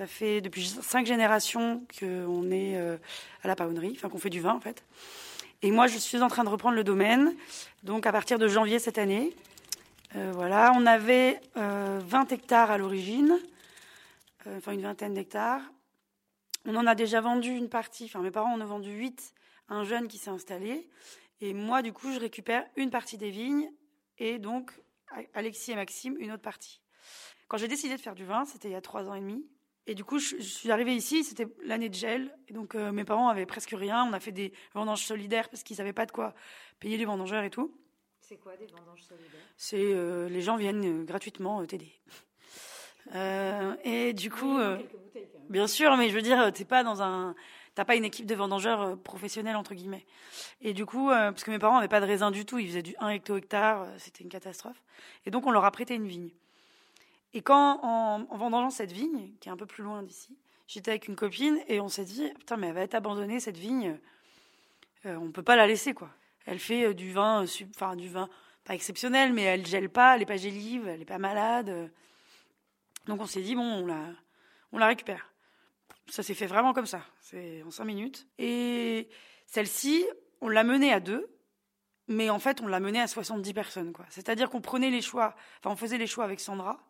Ça 0.00 0.06
fait 0.06 0.40
depuis 0.40 0.66
cinq 0.66 1.04
générations 1.04 1.84
qu'on 2.00 2.50
est 2.50 2.74
euh, 2.78 2.96
à 3.42 3.48
la 3.48 3.54
paonnerie, 3.54 3.92
enfin 3.94 4.08
qu'on 4.08 4.16
fait 4.16 4.30
du 4.30 4.40
vin 4.40 4.54
en 4.54 4.58
fait. 4.58 4.82
Et 5.60 5.70
moi, 5.70 5.88
je 5.88 5.98
suis 5.98 6.22
en 6.22 6.28
train 6.28 6.42
de 6.42 6.48
reprendre 6.48 6.74
le 6.74 6.84
domaine, 6.84 7.34
donc 7.82 8.06
à 8.06 8.12
partir 8.12 8.38
de 8.38 8.48
janvier 8.48 8.78
cette 8.78 8.96
année. 8.96 9.36
Euh, 10.16 10.32
voilà, 10.34 10.72
on 10.74 10.86
avait 10.86 11.38
20 11.54 11.60
euh, 11.60 12.00
hectares 12.30 12.70
à 12.70 12.78
l'origine, 12.78 13.38
enfin 14.46 14.72
une 14.72 14.80
vingtaine 14.80 15.12
d'hectares. 15.12 15.60
On 16.64 16.74
en 16.76 16.86
a 16.86 16.94
déjà 16.94 17.20
vendu 17.20 17.50
une 17.50 17.68
partie, 17.68 18.06
enfin 18.06 18.22
mes 18.22 18.30
parents 18.30 18.54
en 18.54 18.60
ont 18.62 18.64
vendu 18.64 18.90
8 18.90 19.34
à 19.68 19.74
un 19.74 19.84
jeune 19.84 20.08
qui 20.08 20.16
s'est 20.16 20.30
installé. 20.30 20.88
Et 21.42 21.52
moi, 21.52 21.82
du 21.82 21.92
coup, 21.92 22.10
je 22.10 22.20
récupère 22.20 22.64
une 22.76 22.88
partie 22.88 23.18
des 23.18 23.30
vignes 23.30 23.70
et 24.16 24.38
donc 24.38 24.72
Alexis 25.34 25.72
et 25.72 25.76
Maxime 25.76 26.16
une 26.18 26.32
autre 26.32 26.42
partie. 26.42 26.80
Quand 27.48 27.58
j'ai 27.58 27.68
décidé 27.68 27.96
de 27.96 28.00
faire 28.00 28.14
du 28.14 28.24
vin, 28.24 28.46
c'était 28.46 28.68
il 28.68 28.72
y 28.72 28.76
a 28.76 28.80
trois 28.80 29.06
ans 29.06 29.14
et 29.14 29.20
demi. 29.20 29.44
Et 29.90 29.94
du 29.96 30.04
coup, 30.04 30.20
je, 30.20 30.36
suis 30.36 30.70
arrivée 30.70 30.94
ici, 30.94 31.24
c'était 31.24 31.48
l'année 31.64 31.88
de 31.88 31.96
gel. 31.96 32.32
Et 32.46 32.52
donc, 32.52 32.76
euh, 32.76 32.92
mes 32.92 33.02
parents 33.02 33.26
avaient 33.26 33.44
presque 33.44 33.74
rien. 33.76 34.04
On 34.08 34.12
a 34.12 34.20
fait 34.20 34.30
des 34.30 34.52
vendanges 34.72 35.04
solidaires 35.04 35.48
parce 35.48 35.64
qu'ils 35.64 35.74
savaient 35.74 35.92
pas 35.92 36.06
de 36.06 36.12
quoi 36.12 36.32
payer 36.78 36.96
les 36.96 37.04
vendangeurs 37.04 37.42
et 37.42 37.50
tout. 37.50 37.76
C'est 38.20 38.36
quoi 38.36 38.56
des 38.56 38.66
vendanges 38.66 39.02
solidaires? 39.02 39.40
C'est 39.56 39.82
euh, 39.82 40.28
les 40.28 40.42
gens 40.42 40.56
viennent 40.56 41.00
euh, 41.00 41.04
gratuitement 41.04 41.66
t'aider. 41.66 41.90
et 43.82 44.12
du 44.12 44.30
coup, 44.30 44.60
bien 45.48 45.66
sûr, 45.66 45.96
mais 45.96 46.08
je 46.08 46.14
veux 46.14 46.22
dire, 46.22 46.52
t'es 46.52 46.64
pas 46.64 46.84
dans 46.84 47.02
un, 47.02 47.34
t'as 47.74 47.84
pas 47.84 47.96
une 47.96 48.04
équipe 48.04 48.26
de 48.26 48.36
vendangeurs 48.36 48.96
professionnels 48.96 49.56
entre 49.56 49.74
guillemets. 49.74 50.06
Et 50.60 50.72
du 50.72 50.86
coup, 50.86 51.08
parce 51.08 51.42
que 51.42 51.50
mes 51.50 51.58
parents 51.58 51.78
avaient 51.78 51.88
pas 51.88 52.00
de 52.00 52.06
raisin 52.06 52.30
du 52.30 52.44
tout, 52.44 52.60
ils 52.60 52.68
faisaient 52.68 52.82
du 52.82 52.94
1 53.00 53.08
hecto 53.08 53.36
hectare, 53.36 53.88
c'était 53.98 54.22
une 54.22 54.30
catastrophe. 54.30 54.80
Et 55.26 55.32
donc, 55.32 55.48
on 55.48 55.50
leur 55.50 55.64
a 55.64 55.72
prêté 55.72 55.94
une 55.94 56.06
vigne. 56.06 56.30
Et 57.32 57.42
quand, 57.42 57.80
en, 57.82 58.26
en 58.28 58.36
vendangeant 58.36 58.70
cette 58.70 58.92
vigne, 58.92 59.32
qui 59.40 59.48
est 59.48 59.52
un 59.52 59.56
peu 59.56 59.66
plus 59.66 59.84
loin 59.84 60.02
d'ici, 60.02 60.36
j'étais 60.66 60.92
avec 60.92 61.08
une 61.08 61.16
copine 61.16 61.58
et 61.68 61.80
on 61.80 61.88
s'est 61.88 62.04
dit, 62.04 62.30
putain, 62.38 62.56
mais 62.56 62.68
elle 62.68 62.74
va 62.74 62.82
être 62.82 62.94
abandonnée, 62.94 63.40
cette 63.40 63.56
vigne. 63.56 63.98
Euh, 65.06 65.16
on 65.16 65.32
peut 65.32 65.42
pas 65.42 65.56
la 65.56 65.66
laisser, 65.66 65.94
quoi. 65.94 66.10
Elle 66.46 66.58
fait 66.58 66.86
euh, 66.86 66.94
du 66.94 67.12
vin, 67.12 67.44
euh, 67.44 67.64
enfin, 67.74 67.96
du 67.96 68.08
vin 68.08 68.28
pas 68.64 68.74
exceptionnel, 68.74 69.32
mais 69.32 69.42
elle 69.42 69.66
gèle 69.66 69.88
pas, 69.88 70.14
elle 70.14 70.22
est 70.22 70.26
pas 70.26 70.36
gélive, 70.36 70.86
elle 70.86 71.02
est 71.02 71.06
pas 71.06 71.18
malade. 71.18 71.90
Donc 73.06 73.20
on 73.20 73.26
s'est 73.26 73.40
dit, 73.40 73.54
bon, 73.54 73.62
on 74.72 74.78
la, 74.78 74.86
récupère. 74.86 75.32
Ça 76.08 76.22
s'est 76.22 76.34
fait 76.34 76.46
vraiment 76.46 76.72
comme 76.72 76.86
ça. 76.86 77.02
C'est 77.20 77.62
en 77.62 77.70
cinq 77.70 77.84
minutes. 77.84 78.28
Et 78.38 79.08
celle-ci, 79.46 80.04
on 80.40 80.48
l'a 80.48 80.62
menée 80.62 80.92
à 80.92 81.00
deux, 81.00 81.34
mais 82.06 82.28
en 82.28 82.38
fait, 82.38 82.60
on 82.60 82.66
l'a 82.66 82.80
menée 82.80 83.00
à 83.00 83.06
70 83.06 83.54
personnes, 83.54 83.92
quoi. 83.92 84.04
C'est-à-dire 84.10 84.50
qu'on 84.50 84.60
prenait 84.60 84.90
les 84.90 85.02
choix, 85.02 85.34
enfin, 85.58 85.72
on 85.72 85.76
faisait 85.76 85.98
les 85.98 86.06
choix 86.06 86.24
avec 86.24 86.38
Sandra 86.38 86.84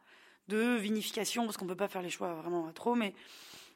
de 0.51 0.77
vinification, 0.77 1.45
parce 1.45 1.57
qu'on 1.57 1.65
ne 1.65 1.71
peut 1.71 1.77
pas 1.77 1.89
faire 1.89 2.03
les 2.03 2.11
choix 2.11 2.35
vraiment 2.35 2.71
trop, 2.73 2.95
mais, 2.95 3.15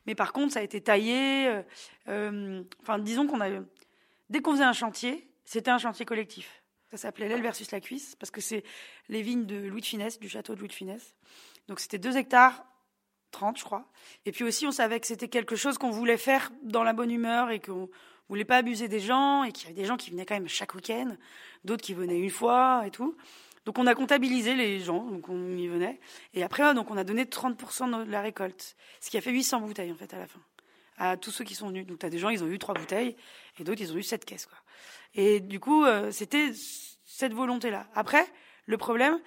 mais 0.06 0.14
par 0.14 0.32
contre, 0.32 0.52
ça 0.52 0.60
a 0.60 0.62
été 0.62 0.80
taillé. 0.80 1.46
Euh, 1.46 1.62
euh, 2.08 2.62
enfin, 2.82 2.98
disons 2.98 3.26
qu'on 3.26 3.40
a. 3.40 3.48
Dès 4.28 4.40
qu'on 4.40 4.52
faisait 4.52 4.64
un 4.64 4.72
chantier, 4.72 5.28
c'était 5.44 5.70
un 5.70 5.78
chantier 5.78 6.04
collectif. 6.04 6.62
Ça 6.90 6.96
s'appelait 6.96 7.28
l'aile 7.28 7.42
versus 7.42 7.70
la 7.70 7.80
cuisse, 7.80 8.16
parce 8.16 8.30
que 8.30 8.40
c'est 8.40 8.64
les 9.08 9.22
vignes 9.22 9.46
de 9.46 9.56
Louis 9.56 9.80
de 9.80 9.86
Finesse, 9.86 10.18
du 10.18 10.28
château 10.28 10.54
de 10.54 10.60
Louis 10.60 10.68
de 10.68 10.74
Finesse. 10.74 11.14
Donc 11.68 11.80
c'était 11.80 11.98
2 11.98 12.16
hectares 12.16 12.64
30, 13.30 13.58
je 13.58 13.64
crois. 13.64 13.84
Et 14.26 14.32
puis 14.32 14.44
aussi, 14.44 14.66
on 14.66 14.70
savait 14.70 15.00
que 15.00 15.06
c'était 15.06 15.28
quelque 15.28 15.56
chose 15.56 15.76
qu'on 15.76 15.90
voulait 15.90 16.16
faire 16.16 16.50
dans 16.62 16.84
la 16.84 16.92
bonne 16.92 17.10
humeur 17.10 17.50
et 17.50 17.60
qu'on 17.60 17.90
voulait 18.28 18.44
pas 18.44 18.58
abuser 18.58 18.88
des 18.88 19.00
gens 19.00 19.42
et 19.44 19.52
qu'il 19.52 19.64
y 19.64 19.72
avait 19.72 19.80
des 19.80 19.86
gens 19.86 19.96
qui 19.96 20.10
venaient 20.10 20.24
quand 20.24 20.34
même 20.34 20.48
chaque 20.48 20.74
week-end, 20.74 21.16
d'autres 21.64 21.82
qui 21.82 21.94
venaient 21.94 22.18
une 22.18 22.30
fois 22.30 22.84
et 22.86 22.90
tout. 22.90 23.16
Donc 23.64 23.78
on 23.78 23.86
a 23.86 23.94
comptabilisé 23.94 24.54
les 24.54 24.80
gens, 24.80 25.04
donc 25.04 25.28
on 25.28 25.56
y 25.56 25.68
venait. 25.68 25.98
Et 26.34 26.42
après, 26.42 26.74
donc 26.74 26.90
on 26.90 26.96
a 26.96 27.04
donné 27.04 27.24
30% 27.24 28.04
de 28.04 28.10
la 28.10 28.20
récolte, 28.20 28.76
ce 29.00 29.10
qui 29.10 29.16
a 29.16 29.20
fait 29.20 29.30
800 29.30 29.60
bouteilles 29.60 29.92
en 29.92 29.96
fait 29.96 30.12
à 30.12 30.18
la 30.18 30.26
fin, 30.26 30.40
à 30.98 31.16
tous 31.16 31.30
ceux 31.30 31.44
qui 31.44 31.54
sont 31.54 31.68
venus. 31.68 31.86
Donc 31.86 31.98
tu 31.98 32.06
as 32.06 32.10
des 32.10 32.18
gens, 32.18 32.28
ils 32.28 32.44
ont 32.44 32.48
eu 32.48 32.58
trois 32.58 32.74
bouteilles, 32.74 33.16
et 33.58 33.64
d'autres, 33.64 33.80
ils 33.80 33.92
ont 33.92 33.96
eu 33.96 34.02
sept 34.02 34.24
caisses. 34.24 34.46
Quoi. 34.46 34.58
Et 35.14 35.40
du 35.40 35.60
coup, 35.60 35.84
euh, 35.84 36.10
c'était 36.10 36.52
cette 37.06 37.32
volonté-là. 37.32 37.86
Après, 37.94 38.26
le 38.66 38.76
problème, 38.76 39.18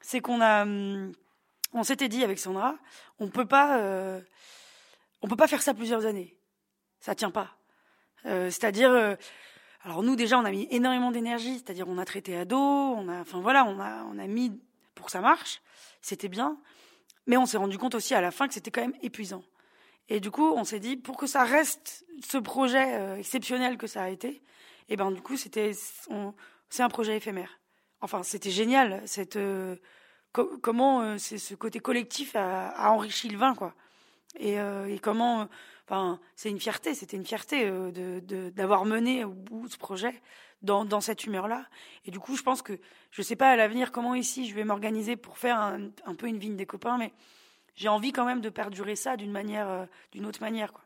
c'est 0.00 0.20
qu'on 0.20 0.40
a, 0.40 0.62
hum, 0.62 1.12
on 1.72 1.82
s'était 1.82 2.08
dit 2.08 2.22
avec 2.22 2.38
Sandra, 2.38 2.76
on 3.18 3.28
peut 3.28 3.46
pas, 3.46 3.78
euh, 3.78 4.20
on 5.20 5.28
peut 5.28 5.36
pas 5.36 5.48
faire 5.48 5.62
ça 5.62 5.74
plusieurs 5.74 6.06
années. 6.06 6.36
Ça 7.00 7.14
tient 7.14 7.30
pas. 7.30 7.56
Euh, 8.26 8.50
c'est-à-dire, 8.50 9.16
alors 9.82 10.02
nous 10.02 10.14
déjà 10.14 10.38
on 10.38 10.44
a 10.44 10.50
mis 10.50 10.68
énormément 10.70 11.10
d'énergie, 11.10 11.54
c'est-à-dire 11.54 11.88
on 11.88 11.98
a 11.98 12.04
traité 12.04 12.36
à 12.36 12.44
dos, 12.44 12.58
on 12.58 13.08
a, 13.08 13.20
enfin 13.20 13.40
voilà, 13.40 13.64
on 13.64 13.80
a, 13.80 14.04
on 14.04 14.18
a 14.18 14.26
mis 14.26 14.52
pour 14.94 15.06
que 15.06 15.12
ça 15.12 15.20
marche, 15.20 15.62
c'était 16.02 16.28
bien, 16.28 16.58
mais 17.26 17.36
on 17.38 17.46
s'est 17.46 17.56
rendu 17.56 17.78
compte 17.78 17.94
aussi 17.94 18.14
à 18.14 18.20
la 18.20 18.30
fin 18.30 18.46
que 18.46 18.54
c'était 18.54 18.70
quand 18.70 18.82
même 18.82 18.96
épuisant. 19.02 19.42
Et 20.08 20.20
du 20.20 20.30
coup 20.30 20.52
on 20.54 20.64
s'est 20.64 20.80
dit 20.80 20.96
pour 20.96 21.16
que 21.16 21.26
ça 21.26 21.44
reste 21.44 22.04
ce 22.22 22.36
projet 22.36 22.94
euh, 22.98 23.16
exceptionnel 23.16 23.78
que 23.78 23.86
ça 23.86 24.02
a 24.02 24.08
été, 24.10 24.28
et 24.28 24.42
eh 24.90 24.96
ben 24.96 25.10
du 25.10 25.22
coup 25.22 25.36
c'était, 25.36 25.72
c'est 26.68 26.82
un 26.82 26.88
projet 26.88 27.16
éphémère. 27.16 27.58
Enfin 28.02 28.22
c'était 28.22 28.50
génial, 28.50 29.02
cette 29.06 29.36
euh, 29.36 29.76
comment 30.32 31.00
euh, 31.00 31.16
c'est 31.16 31.38
ce 31.38 31.54
côté 31.54 31.80
collectif 31.80 32.36
a, 32.36 32.92
enrichi 32.92 33.28
le 33.30 33.38
vin 33.38 33.54
quoi, 33.54 33.74
et 34.38 34.58
comment 35.02 35.48
C'est 36.36 36.50
une 36.50 36.60
fierté, 36.60 36.94
c'était 36.94 37.16
une 37.16 37.26
fierté 37.26 37.64
euh, 37.66 38.20
d'avoir 38.50 38.84
mené 38.84 39.24
au 39.24 39.30
bout 39.30 39.68
ce 39.68 39.76
projet 39.76 40.20
dans, 40.62 41.00
cette 41.00 41.24
humeur-là. 41.24 41.66
Et 42.04 42.10
du 42.10 42.18
coup, 42.18 42.36
je 42.36 42.42
pense 42.42 42.62
que 42.62 42.78
je 43.10 43.22
ne 43.22 43.24
sais 43.24 43.36
pas 43.36 43.50
à 43.50 43.56
l'avenir 43.56 43.92
comment 43.92 44.14
ici 44.14 44.48
je 44.48 44.54
vais 44.54 44.64
m'organiser 44.64 45.16
pour 45.16 45.38
faire 45.38 45.58
un, 45.58 46.14
peu 46.14 46.26
une 46.26 46.38
vigne 46.38 46.56
des 46.56 46.66
copains, 46.66 46.98
mais 46.98 47.12
j'ai 47.74 47.88
envie 47.88 48.12
quand 48.12 48.24
même 48.24 48.40
de 48.40 48.50
perdurer 48.50 48.94
ça 48.94 49.16
d'une 49.16 49.32
manière, 49.32 49.68
euh, 49.68 49.86
d'une 50.12 50.26
autre 50.26 50.40
manière, 50.40 50.72
quoi. 50.72 50.84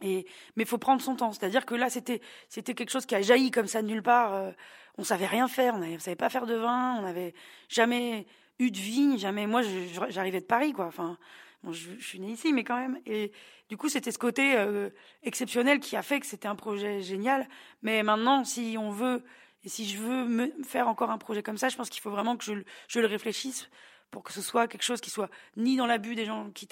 Et 0.00 0.26
mais 0.54 0.64
faut 0.64 0.78
prendre 0.78 1.02
son 1.02 1.16
temps. 1.16 1.32
C'est-à-dire 1.32 1.66
que 1.66 1.74
là, 1.74 1.90
c'était 1.90 2.20
quelque 2.48 2.90
chose 2.90 3.04
qui 3.04 3.16
a 3.16 3.22
jailli 3.22 3.50
comme 3.50 3.66
ça 3.66 3.82
de 3.82 3.88
nulle 3.88 4.02
part. 4.02 4.32
Euh, 4.32 4.52
on 4.96 5.04
savait 5.04 5.26
rien 5.26 5.48
faire, 5.48 5.74
on 5.74 5.78
ne 5.78 5.98
savait 5.98 6.16
pas 6.16 6.28
faire 6.28 6.46
de 6.46 6.54
vin, 6.54 6.96
on 6.98 7.02
n'avait 7.02 7.34
jamais 7.68 8.26
eu 8.60 8.70
de 8.70 8.76
vigne, 8.76 9.18
jamais. 9.18 9.46
Moi, 9.46 9.62
j'arrivais 10.08 10.40
de 10.40 10.46
Paris, 10.46 10.72
quoi. 10.72 10.90
Je, 11.70 11.98
suis 12.00 12.20
née 12.20 12.32
ici, 12.32 12.52
mais 12.52 12.64
quand 12.64 12.76
même. 12.76 13.00
Et 13.06 13.32
du 13.68 13.76
coup, 13.76 13.88
c'était 13.88 14.12
ce 14.12 14.18
côté 14.18 14.56
euh, 14.56 14.90
exceptionnel 15.22 15.80
qui 15.80 15.96
a 15.96 16.02
fait 16.02 16.20
que 16.20 16.26
c'était 16.26 16.48
un 16.48 16.54
projet 16.54 17.02
génial. 17.02 17.48
Mais 17.82 18.02
maintenant, 18.02 18.44
si 18.44 18.76
on 18.78 18.90
veut, 18.90 19.22
et 19.64 19.68
si 19.68 19.88
je 19.88 19.98
veux 19.98 20.24
me 20.24 20.50
faire 20.62 20.88
encore 20.88 21.10
un 21.10 21.18
projet 21.18 21.42
comme 21.42 21.58
ça, 21.58 21.68
je 21.68 21.76
pense 21.76 21.90
qu'il 21.90 22.00
faut 22.00 22.10
vraiment 22.10 22.36
que 22.36 22.44
je, 22.44 23.00
le 23.00 23.06
réfléchisse 23.06 23.68
pour 24.10 24.22
que 24.22 24.32
ce 24.32 24.40
soit 24.40 24.68
quelque 24.68 24.84
chose 24.84 25.00
qui 25.00 25.10
soit 25.10 25.28
ni 25.56 25.76
dans 25.76 25.86
l'abus 25.86 26.14
des 26.14 26.24
gens 26.24 26.50
qui, 26.50 26.66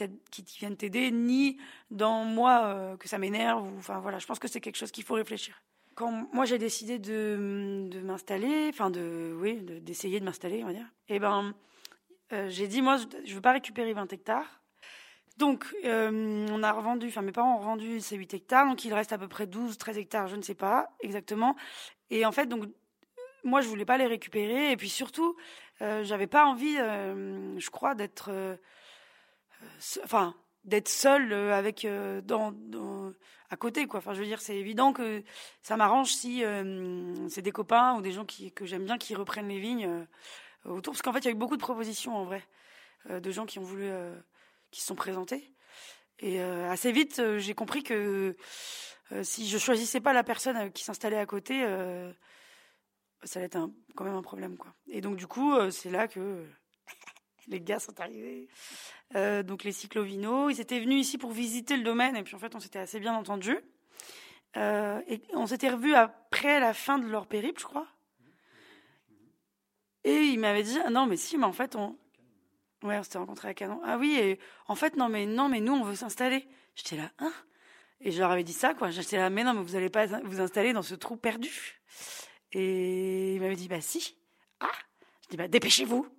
viennent 0.59 0.77
t'aider, 0.77 1.11
ni 1.11 1.59
dans 1.91 2.25
moi 2.25 2.65
euh, 2.65 2.97
que 2.97 3.09
ça 3.09 3.19
m'énerve. 3.19 3.69
Enfin 3.77 3.99
voilà, 3.99 4.19
je 4.19 4.27
pense 4.27 4.39
que 4.39 4.49
c'est 4.49 4.61
quelque 4.61 4.77
chose 4.77 4.93
qu'il 4.93 5.05
faut 5.05 5.15
réfléchir. 5.15 5.61
Quand 5.97 6.29
moi 6.33 6.45
j'ai 6.45 6.59
décidé 6.59 6.99
de, 6.99 7.89
de 7.91 8.01
m'installer, 8.01 8.69
enfin 8.71 8.91
de 8.91 9.35
oui, 9.39 9.61
d'essayer 9.83 10.21
de, 10.21 10.25
m'installer, 10.25 10.63
on 10.63 10.69
va 10.69 10.73
dire. 10.73 10.87
Et 11.09 11.17
eh 11.17 11.19
ben, 11.19 11.55
euh, 12.33 12.49
j'ai 12.49 12.69
dit 12.69 12.81
moi 12.81 12.97
je 13.25 13.35
veux 13.35 13.41
pas 13.41 13.53
récupérer 13.53 13.93
20 13.93 14.13
hectares 14.13 14.63
donc, 15.37 15.67
euh, 15.85 16.47
on 16.51 16.63
a 16.63 16.73
revendu, 16.73 17.09
enfin 17.09 17.23
mes 17.23 17.33
parents 17.33 17.57
ont 17.57 17.59
revendu 17.59 18.01
ces 18.01 18.17
8 18.17 18.33
hectares, 18.35 18.67
donc 18.67 18.85
il 18.85 18.95
reste 18.95 19.13
à 19.13 19.19
peu 19.19 19.29
près 19.29 19.47
12, 19.47 19.77
13 19.77 19.99
hectares, 19.99 20.29
je 20.29 20.37
ne 20.37 20.43
sais 20.43 20.55
pas 20.55 20.89
exactement. 21.01 21.57
Et 22.11 22.25
en 22.25 22.33
fait, 22.33 22.47
donc 22.47 22.65
moi 23.45 23.61
je 23.61 23.69
voulais 23.69 23.85
pas 23.85 23.99
les 23.99 24.07
récupérer, 24.07 24.73
et 24.73 24.77
puis 24.77 24.89
surtout, 24.89 25.37
euh, 25.83 26.05
j'avais 26.05 26.27
pas 26.27 26.47
envie, 26.47 26.77
euh, 26.79 27.59
je 27.59 27.71
crois, 27.71 27.95
d'être, 27.95 28.31
euh, 28.31 28.57
enfin, 30.05 30.35
d'être 30.65 30.89
seule 30.89 31.33
avec 31.33 31.87
dans, 32.25 32.55
à 33.51 33.57
côté, 33.57 33.87
quoi. 33.87 33.99
Enfin, 33.99 34.15
je 34.15 34.21
veux 34.21 34.27
dire, 34.27 34.41
c'est 34.41 34.57
évident 34.57 34.93
que 34.95 35.23
ça 35.63 35.77
m'arrange 35.77 36.13
si 36.13 36.43
c'est 37.29 37.43
des 37.43 37.53
copains 37.53 37.95
ou 37.97 38.01
des 38.01 38.13
gens 38.13 38.25
qui 38.25 38.53
que 38.53 38.65
j'aime 38.67 38.85
bien 38.85 38.99
qui 38.99 39.15
reprennent 39.15 39.49
les 39.49 39.61
vignes 39.61 40.07
autour, 40.65 40.95
parce 40.95 41.03
qu'en 41.03 41.13
fait, 41.13 41.21
il 41.21 41.25
y 41.27 41.29
a 41.29 41.33
eu 41.33 41.35
beaucoup 41.35 41.57
de 41.57 41.63
propositions 41.63 42.17
en 42.17 42.25
vrai, 42.25 42.43
de 43.11 43.31
gens 43.31 43.47
qui 43.47 43.59
ont 43.59 43.63
voulu 43.63 43.91
qui 44.71 44.83
sont 44.83 44.95
présentés. 44.95 45.53
Et 46.19 46.41
euh, 46.41 46.71
assez 46.71 46.93
vite, 46.93 47.19
euh, 47.19 47.39
j'ai 47.39 47.55
compris 47.55 47.83
que 47.83 48.37
euh, 49.13 49.23
si 49.23 49.47
je 49.49 49.59
choisissais 49.59 50.01
pas 50.01 50.13
la 50.13 50.25
personne 50.25 50.73
qui 50.73 50.83
s'installait 50.83 51.19
à 51.19 51.27
côté, 51.27 51.61
ça 53.23 53.39
allait 53.39 53.47
être 53.47 53.59
quand 53.95 54.05
même 54.05 54.15
un 54.15 54.23
problème. 54.23 54.57
Quoi. 54.57 54.75
Et 54.89 55.01
donc, 55.01 55.17
du 55.17 55.27
coup, 55.27 55.55
c'est 55.71 55.91
là 55.91 56.09
que 56.09 56.45
les 57.47 57.61
gars 57.61 57.79
sont 57.79 58.01
arrivés. 58.01 58.49
donc, 59.45 59.63
les 59.63 59.73
cyclovinos, 59.73 60.51
ils 60.51 60.61
étaient 60.61 60.81
venus 60.81 61.07
ici 61.07 61.19
pour 61.19 61.33
visiter 61.33 61.77
le 61.77 61.85
domaine. 61.85 62.17
Et 62.17 62.23
puis, 62.23 62.35
en 62.35 62.39
fait, 62.39 62.55
on 62.55 62.61
s'était 62.61 62.81
assez 62.81 62.99
bien 62.99 63.15
entendus. 63.15 63.61
et 64.57 65.23
on 65.35 65.47
s'était 65.47 65.71
revus 65.71 65.95
après 65.95 66.59
la 66.59 66.75
fin 66.75 66.99
de 66.99 67.07
leur 67.07 67.27
périple, 67.27 67.61
je 67.61 67.67
crois. 67.67 67.87
Et 70.03 70.19
ils 70.19 70.39
m'avaient 70.39 70.63
dit, 70.63 70.79
ah 70.85 70.91
non, 70.91 71.07
mais 71.07 71.17
si, 71.17 71.37
mais 71.37 71.47
en 71.47 71.53
fait, 71.53 71.77
on, 71.77 71.97
Ouais, 72.83 72.99
on 72.99 73.03
s'était 73.03 73.19
rencontrés 73.19 73.49
à 73.49 73.55
Canon. 73.55 73.81
Ah 73.85 73.97
oui, 73.99 74.17
et 74.21 74.39
en 74.69 74.75
fait, 74.75 74.97
non, 74.97 75.09
mais 75.09 75.27
non, 75.27 75.49
mais 75.49 75.61
nous, 75.61 75.73
on 75.73 75.83
veut 75.83 75.95
s'installer. 75.95 76.47
J'étais 76.75 76.97
là, 76.97 77.11
hein? 77.19 77.33
Et 78.01 78.11
je 78.11 78.19
leur 78.19 78.31
avais 78.31 78.45
dit 78.45 78.53
ça, 78.53 78.75
quoi. 78.75 78.91
J'étais 78.91 79.17
là, 79.17 79.31
mais 79.31 79.45
non, 79.45 79.55
mais 79.55 79.63
vous 79.63 79.77
allez 79.77 79.89
pas 79.89 80.07
vous 80.07 80.41
installer 80.41 80.73
dans 80.73 80.83
ce 80.83 80.95
trou 80.95 81.17
perdu. 81.17 81.81
Et 82.53 83.35
il 83.35 83.41
m'avait 83.41 83.57
dit, 83.57 83.69
bah 83.69 83.81
si. 83.81 84.17
Ah 84.61 84.71
Je 85.25 85.31
dis, 85.31 85.37
bah 85.37 85.49
dépêchez-vous. 85.49 86.07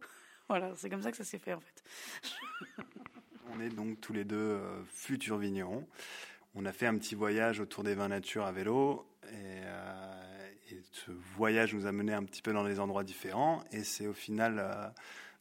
Voilà, 0.50 0.72
c'est 0.78 0.90
comme 0.90 1.02
ça 1.02 1.12
que 1.12 1.18
ça 1.18 1.26
s'est 1.26 1.40
fait, 1.40 1.54
en 1.54 1.60
fait. 1.60 1.84
on 3.54 3.60
est 3.60 3.68
donc 3.68 4.00
tous 4.00 4.14
les 4.14 4.24
deux 4.24 4.38
euh, 4.38 4.82
futurs 4.86 5.38
vignerons. 5.38 5.86
On 6.56 6.64
a 6.64 6.72
fait 6.72 6.86
un 6.86 6.98
petit 6.98 7.16
voyage 7.16 7.60
autour 7.60 7.84
des 7.84 7.96
vins 7.96 8.08
nature 8.08 8.46
à 8.46 8.54
vélo. 8.54 9.06
Et, 9.24 9.34
euh, 9.34 10.50
et, 10.72 10.82
ce 10.94 11.12
voyage 11.12 11.74
nous 11.74 11.86
a 11.86 11.92
mené 11.92 12.14
un 12.14 12.24
petit 12.24 12.42
peu 12.42 12.54
dans 12.54 12.64
des 12.64 12.80
endroits 12.80 13.04
différents. 13.04 13.62
Et 13.74 13.84
c'est 13.84 14.08
au 14.08 14.14
final... 14.14 14.60
Euh, 14.60 14.88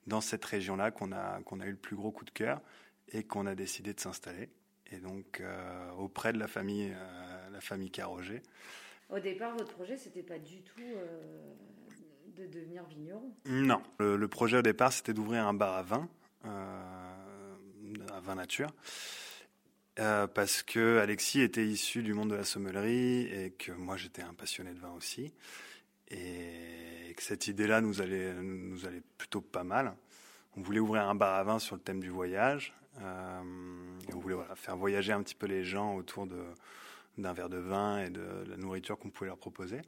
dans 0.06 0.20
cette 0.20 0.44
région-là 0.44 0.90
qu'on 0.90 1.12
a, 1.12 1.40
qu'on 1.42 1.60
a 1.60 1.66
eu 1.66 1.70
le 1.70 1.76
plus 1.76 1.96
gros 1.96 2.10
coup 2.10 2.25
de 2.25 2.30
cœur 2.30 2.60
et 3.08 3.25
qu'on 3.25 3.46
a 3.46 3.54
décidé 3.54 3.92
de 3.94 4.00
s'installer. 4.00 4.48
Et 4.92 4.98
donc, 4.98 5.40
euh, 5.40 5.90
auprès 5.92 6.32
de 6.32 6.38
la 6.38 6.46
famille, 6.46 6.92
euh, 6.94 7.50
la 7.50 7.60
famille 7.60 7.90
Carroger. 7.90 8.42
Au 9.10 9.18
départ, 9.18 9.56
votre 9.56 9.72
projet, 9.72 9.96
c'était 9.96 10.22
pas 10.22 10.38
du 10.38 10.62
tout 10.62 10.80
euh, 10.80 11.54
de 12.36 12.46
devenir 12.46 12.84
vigneron? 12.84 13.32
Non. 13.46 13.82
Le, 13.99 14.26
projet 14.28 14.58
au 14.58 14.62
départ, 14.62 14.92
c'était 14.92 15.14
d'ouvrir 15.14 15.47
un 15.47 15.54
bar 15.54 15.75
à 15.75 15.82
vin, 15.82 16.08
à 16.45 18.21
vin 18.21 18.34
nature. 18.34 18.71
parce 19.97 20.62
que 20.62 20.99
Alexis 20.99 21.40
était 21.40 21.66
issu 21.66 22.02
du 22.02 22.14
monde 22.14 22.30
de 22.30 22.36
la 22.36 22.45
sommellerie 22.45 23.26
et 23.26 23.52
que 23.52 23.73
moi 23.73 23.97
j'étais 23.97 24.23
un 24.23 24.34
passionné 24.34 24.73
de 24.73 24.78
vin 24.78 24.92
aussi 24.92 25.32
et 26.08 26.96
cette 27.22 27.48
idée-là 27.48 27.80
nous 27.80 28.00
allait, 28.00 28.32
plutôt 29.18 29.40
pas 29.40 29.64
mal. 29.64 29.94
On 30.56 30.60
voulait 30.60 30.80
ouvrir 30.80 31.08
un 31.08 31.14
bar 31.14 31.34
à 31.34 31.44
vin 31.44 31.58
sur 31.58 31.76
le 31.76 31.82
thème 31.82 32.00
du 32.00 32.10
voyage. 32.10 32.72
Euh, 33.02 33.40
on 34.12 34.18
voulait 34.18 34.36
faire 34.54 34.76
voyager 34.76 35.12
un 35.12 35.22
petit 35.22 35.34
peu 35.34 35.46
les 35.46 35.64
gens 35.64 35.94
autour 35.96 36.26
d'un 37.18 37.32
verre 37.32 37.48
de 37.48 37.58
vin 37.58 38.02
et 38.04 38.10
de 38.10 38.44
la 38.48 38.56
nourriture 38.56 38.98
qu'on 38.98 39.10
pouvait 39.10 39.28
leur 39.28 39.38
proposer. 39.38 39.82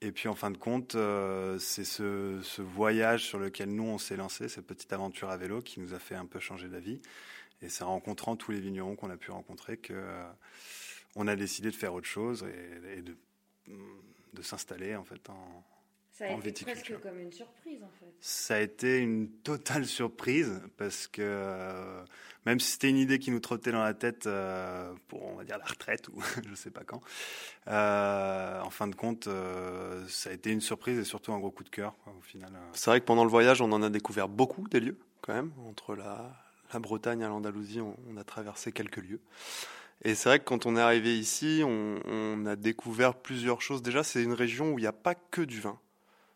Et 0.00 0.12
puis 0.12 0.28
en 0.28 0.34
fin 0.34 0.50
de 0.50 0.58
compte, 0.58 0.96
euh, 0.96 1.58
c'est 1.58 1.84
ce, 1.84 2.60
voyage 2.60 3.24
sur 3.24 3.38
lequel 3.38 3.70
nous 3.70 3.84
on 3.84 3.98
s'est 3.98 4.16
lancé, 4.16 4.48
cette 4.48 4.66
petite 4.66 4.92
aventure 4.92 5.30
à 5.30 5.36
vélo 5.36 5.62
qui 5.62 5.80
nous 5.80 5.94
a 5.94 5.98
fait 5.98 6.16
un 6.16 6.26
peu 6.26 6.40
changer 6.40 6.68
d'avis. 6.68 7.00
Et 7.62 7.68
c'est 7.68 7.84
en 7.84 7.88
rencontrant 7.88 8.36
tous 8.36 8.50
les 8.50 8.60
vignerons 8.60 8.96
qu'on 8.96 9.10
a 9.10 9.16
pu 9.16 9.30
rencontrer 9.30 9.76
que 9.76 9.94
euh, 9.94 10.26
on 11.14 11.28
a 11.28 11.36
décidé 11.36 11.70
de 11.70 11.76
faire 11.76 11.94
autre 11.94 12.08
chose 12.08 12.44
et, 12.44 12.98
et 12.98 13.02
de 13.02 13.16
de 14.34 14.42
s'installer 14.42 14.96
en 14.96 15.04
fait 15.04 15.30
en, 15.30 15.64
ça 16.14 16.26
a 16.26 16.28
été 16.28 16.64
presque 16.64 17.00
comme 17.00 17.18
une 17.18 17.32
surprise 17.32 17.82
en 17.82 17.90
fait. 17.98 18.06
Ça 18.20 18.54
a 18.54 18.60
été 18.60 18.98
une 18.98 19.28
totale 19.28 19.84
surprise 19.84 20.60
parce 20.76 21.08
que 21.08 21.22
euh, 21.22 22.04
même 22.46 22.60
si 22.60 22.70
c'était 22.70 22.88
une 22.88 22.98
idée 22.98 23.18
qui 23.18 23.32
nous 23.32 23.40
trottait 23.40 23.72
dans 23.72 23.82
la 23.82 23.94
tête 23.94 24.28
euh, 24.28 24.94
pour 25.08 25.24
on 25.24 25.34
va 25.34 25.42
dire 25.42 25.58
la 25.58 25.64
retraite 25.64 26.08
ou 26.10 26.22
je 26.48 26.54
sais 26.54 26.70
pas 26.70 26.84
quand, 26.84 27.00
euh, 27.66 28.60
en 28.60 28.70
fin 28.70 28.86
de 28.86 28.94
compte 28.94 29.28
ça 30.06 30.30
a 30.30 30.32
été 30.32 30.52
une 30.52 30.60
surprise 30.60 31.00
et 31.00 31.04
surtout 31.04 31.32
un 31.32 31.40
gros 31.40 31.50
coup 31.50 31.64
de 31.64 31.70
cœur 31.70 31.96
au 32.06 32.22
final. 32.22 32.52
C'est 32.74 32.90
vrai 32.90 33.00
que 33.00 33.06
pendant 33.06 33.24
le 33.24 33.30
voyage 33.30 33.60
on 33.60 33.72
en 33.72 33.82
a 33.82 33.90
découvert 33.90 34.28
beaucoup 34.28 34.68
des 34.68 34.78
lieux 34.78 34.98
quand 35.20 35.34
même 35.34 35.52
entre 35.66 35.96
la, 35.96 36.32
la 36.72 36.78
Bretagne 36.78 37.24
à 37.24 37.28
l'Andalousie 37.28 37.80
on, 37.80 37.96
on, 38.08 38.16
a 38.16 38.22
traversé 38.22 38.70
quelques 38.70 38.98
lieux. 38.98 39.20
Et 40.02 40.14
c'est 40.14 40.28
vrai 40.28 40.38
que 40.38 40.44
quand 40.44 40.66
on 40.66 40.76
est 40.76 40.80
arrivé 40.80 41.18
ici, 41.18 41.62
on, 41.64 42.46
a 42.46 42.56
découvert 42.56 43.14
plusieurs 43.14 43.62
choses. 43.62 43.80
Déjà, 43.80 44.02
c'est 44.02 44.22
une 44.22 44.34
région 44.34 44.72
où 44.72 44.78
il 44.78 44.82
n'y 44.82 44.88
a 44.88 44.92
pas 44.92 45.14
que 45.14 45.40
du 45.40 45.60
vin. 45.60 45.78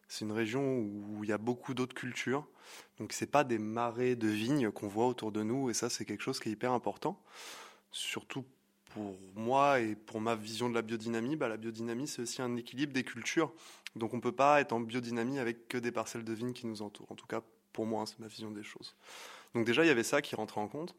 C'est 0.09 0.25
une 0.25 0.33
région 0.33 0.79
où 0.79 1.23
il 1.23 1.31
y 1.31 1.33
a 1.33 1.38
beaucoup 1.38 1.75
d'autres 1.75 1.94
cultures. 1.94 2.47
Donc 2.99 3.12
c'est 3.12 3.31
pas 3.31 3.44
des 3.44 3.59
marais 3.59 4.16
de 4.16 4.29
vignes 4.29 4.71
qu'on 4.71 4.88
voit 4.88 5.07
autour 5.07 5.33
de 5.33 5.42
nous. 5.42 5.71
Et 5.71 5.75
ça, 5.75 5.90
c'est 5.90 6.05
quelque 6.05 6.23
chose 6.23 6.40
qui 6.40 6.49
est 6.49 6.53
hyper 6.53 6.73
important. 6.73 7.23
Surtout 7.90 8.44
pour 8.90 9.18
moi 9.35 9.81
et 9.81 9.94
pour 9.94 10.21
ma 10.21 10.35
vision 10.35 10.68
de 10.68 10.75
la 10.75 10.83
biodynamie, 10.83 11.37
bah, 11.37 11.49
la 11.49 11.59
biodynamie, 11.59 12.09
c'est 12.09 12.23
aussi 12.23 12.40
un 12.42 12.57
équilibre 12.57 12.92
des 12.92 13.05
cultures. 13.05 13.53
Donc 13.97 14.14
on 14.14 14.21
peut 14.21 14.33
pas 14.33 14.61
être 14.61 14.73
en 14.73 14.81
biodynamie 14.81 15.38
avec 15.38 15.68
que 15.68 15.79
des 15.79 15.92
parcelles 15.92 16.25
de 16.25 16.33
vignes 16.33 16.53
qui 16.53 16.66
nous 16.66 16.83
entourent. 16.83 17.12
En 17.12 17.14
tout 17.14 17.27
cas, 17.27 17.42
pour 17.73 17.87
moi, 17.87 18.05
c'est 18.07 18.18
ma 18.18 18.29
vision 18.29 18.51
des 18.51 18.62
choses. 18.62 18.97
Donc 19.55 19.66
déjà, 19.66 19.85
il 19.85 19.88
y 19.88 19.90
avait 19.90 20.03
ça 20.03 20.23
qui 20.23 20.35
rentrait 20.35 20.61
en 20.61 20.68
compte. 20.68 20.94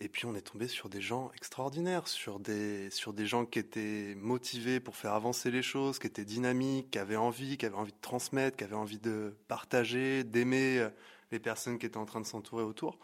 Et 0.00 0.08
puis 0.08 0.26
on 0.26 0.34
est 0.34 0.42
tombé 0.42 0.68
sur 0.68 0.88
des 0.88 1.00
gens 1.00 1.32
extraordinaires, 1.34 2.06
sur 2.06 2.38
des, 2.38 2.88
sur 2.90 3.12
des 3.12 3.26
gens 3.26 3.44
qui 3.44 3.58
étaient 3.58 4.14
motivés 4.16 4.78
pour 4.78 4.94
faire 4.96 5.12
avancer 5.12 5.50
les 5.50 5.62
choses, 5.62 5.98
qui 5.98 6.06
étaient 6.06 6.24
dynamiques, 6.24 6.92
qui 6.92 6.98
avaient 6.98 7.16
envie, 7.16 7.56
qui 7.56 7.66
avaient 7.66 7.76
envie 7.76 7.92
de 7.92 8.00
transmettre, 8.00 8.56
qui 8.56 8.64
avaient 8.64 8.76
envie 8.76 9.00
de 9.00 9.36
partager, 9.48 10.22
d'aimer 10.22 10.78
euh, 10.78 10.90
les 11.32 11.40
personnes 11.40 11.78
qui 11.78 11.86
étaient 11.86 11.96
en 11.96 12.06
train 12.06 12.20
de 12.20 12.26
s'entourer 12.26 12.62
autour. 12.62 12.98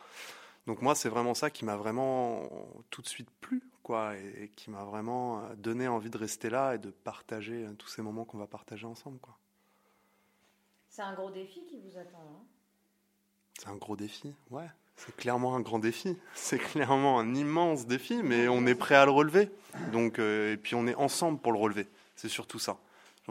Donc 0.67 0.83
moi, 0.83 0.95
c'est 0.95 1.09
vraiment 1.09 1.35
ça 1.35 1.51
qui 1.51 1.65
m'a 1.65 1.77
vraiment 1.77 2.49
tout 2.91 3.03
de 3.03 3.09
suite 3.09 3.31
plu, 3.41 3.63
quoi, 3.83 4.17
et, 4.17 4.51
qui 4.55 4.71
m'a 4.71 4.85
vraiment 4.85 5.41
euh, 5.41 5.55
donné 5.57 5.89
envie 5.89 6.11
de 6.11 6.17
rester 6.17 6.49
là 6.49 6.77
et 6.77 6.79
de 6.79 6.91
partager 6.91 7.67
euh, 7.67 7.75
tous 7.75 7.89
ces 7.89 8.03
moments 8.03 8.25
qu'on 8.25 8.39
va 8.39 8.47
partager 8.47 8.87
ensemble, 8.87 9.19
quoi. 9.19 9.37
C'est 10.89 11.03
un 11.03 11.15
gros 11.15 11.31
défi 11.31 11.65
qui 11.67 11.81
vous 11.81 11.99
attend, 11.99 12.19
hein? 12.19 12.45
C'est 13.59 13.69
un 13.69 13.77
gros 13.77 13.97
défi, 13.97 14.33
ouais. 14.51 14.69
C'est 14.97 15.17
clairement 15.17 15.57
un 15.57 15.61
grand 15.61 15.79
défi. 15.79 16.17
C'est 16.35 16.59
clairement 16.59 17.19
un 17.19 17.35
immense 17.35 17.87
défi, 17.87 18.21
mais 18.23 18.49
on 18.49 18.67
est 18.67 18.75
prêt 18.75 18.95
à 18.95 19.05
le 19.05 19.11
relever. 19.11 19.51
Donc, 19.93 20.19
euh, 20.19 20.53
et 20.53 20.57
puis 20.57 20.75
on 20.75 20.87
est 20.87 20.95
ensemble 20.95 21.39
pour 21.39 21.53
le 21.53 21.59
relever. 21.59 21.87
C'est 22.17 22.29
surtout 22.29 22.59
ça. 22.59 22.79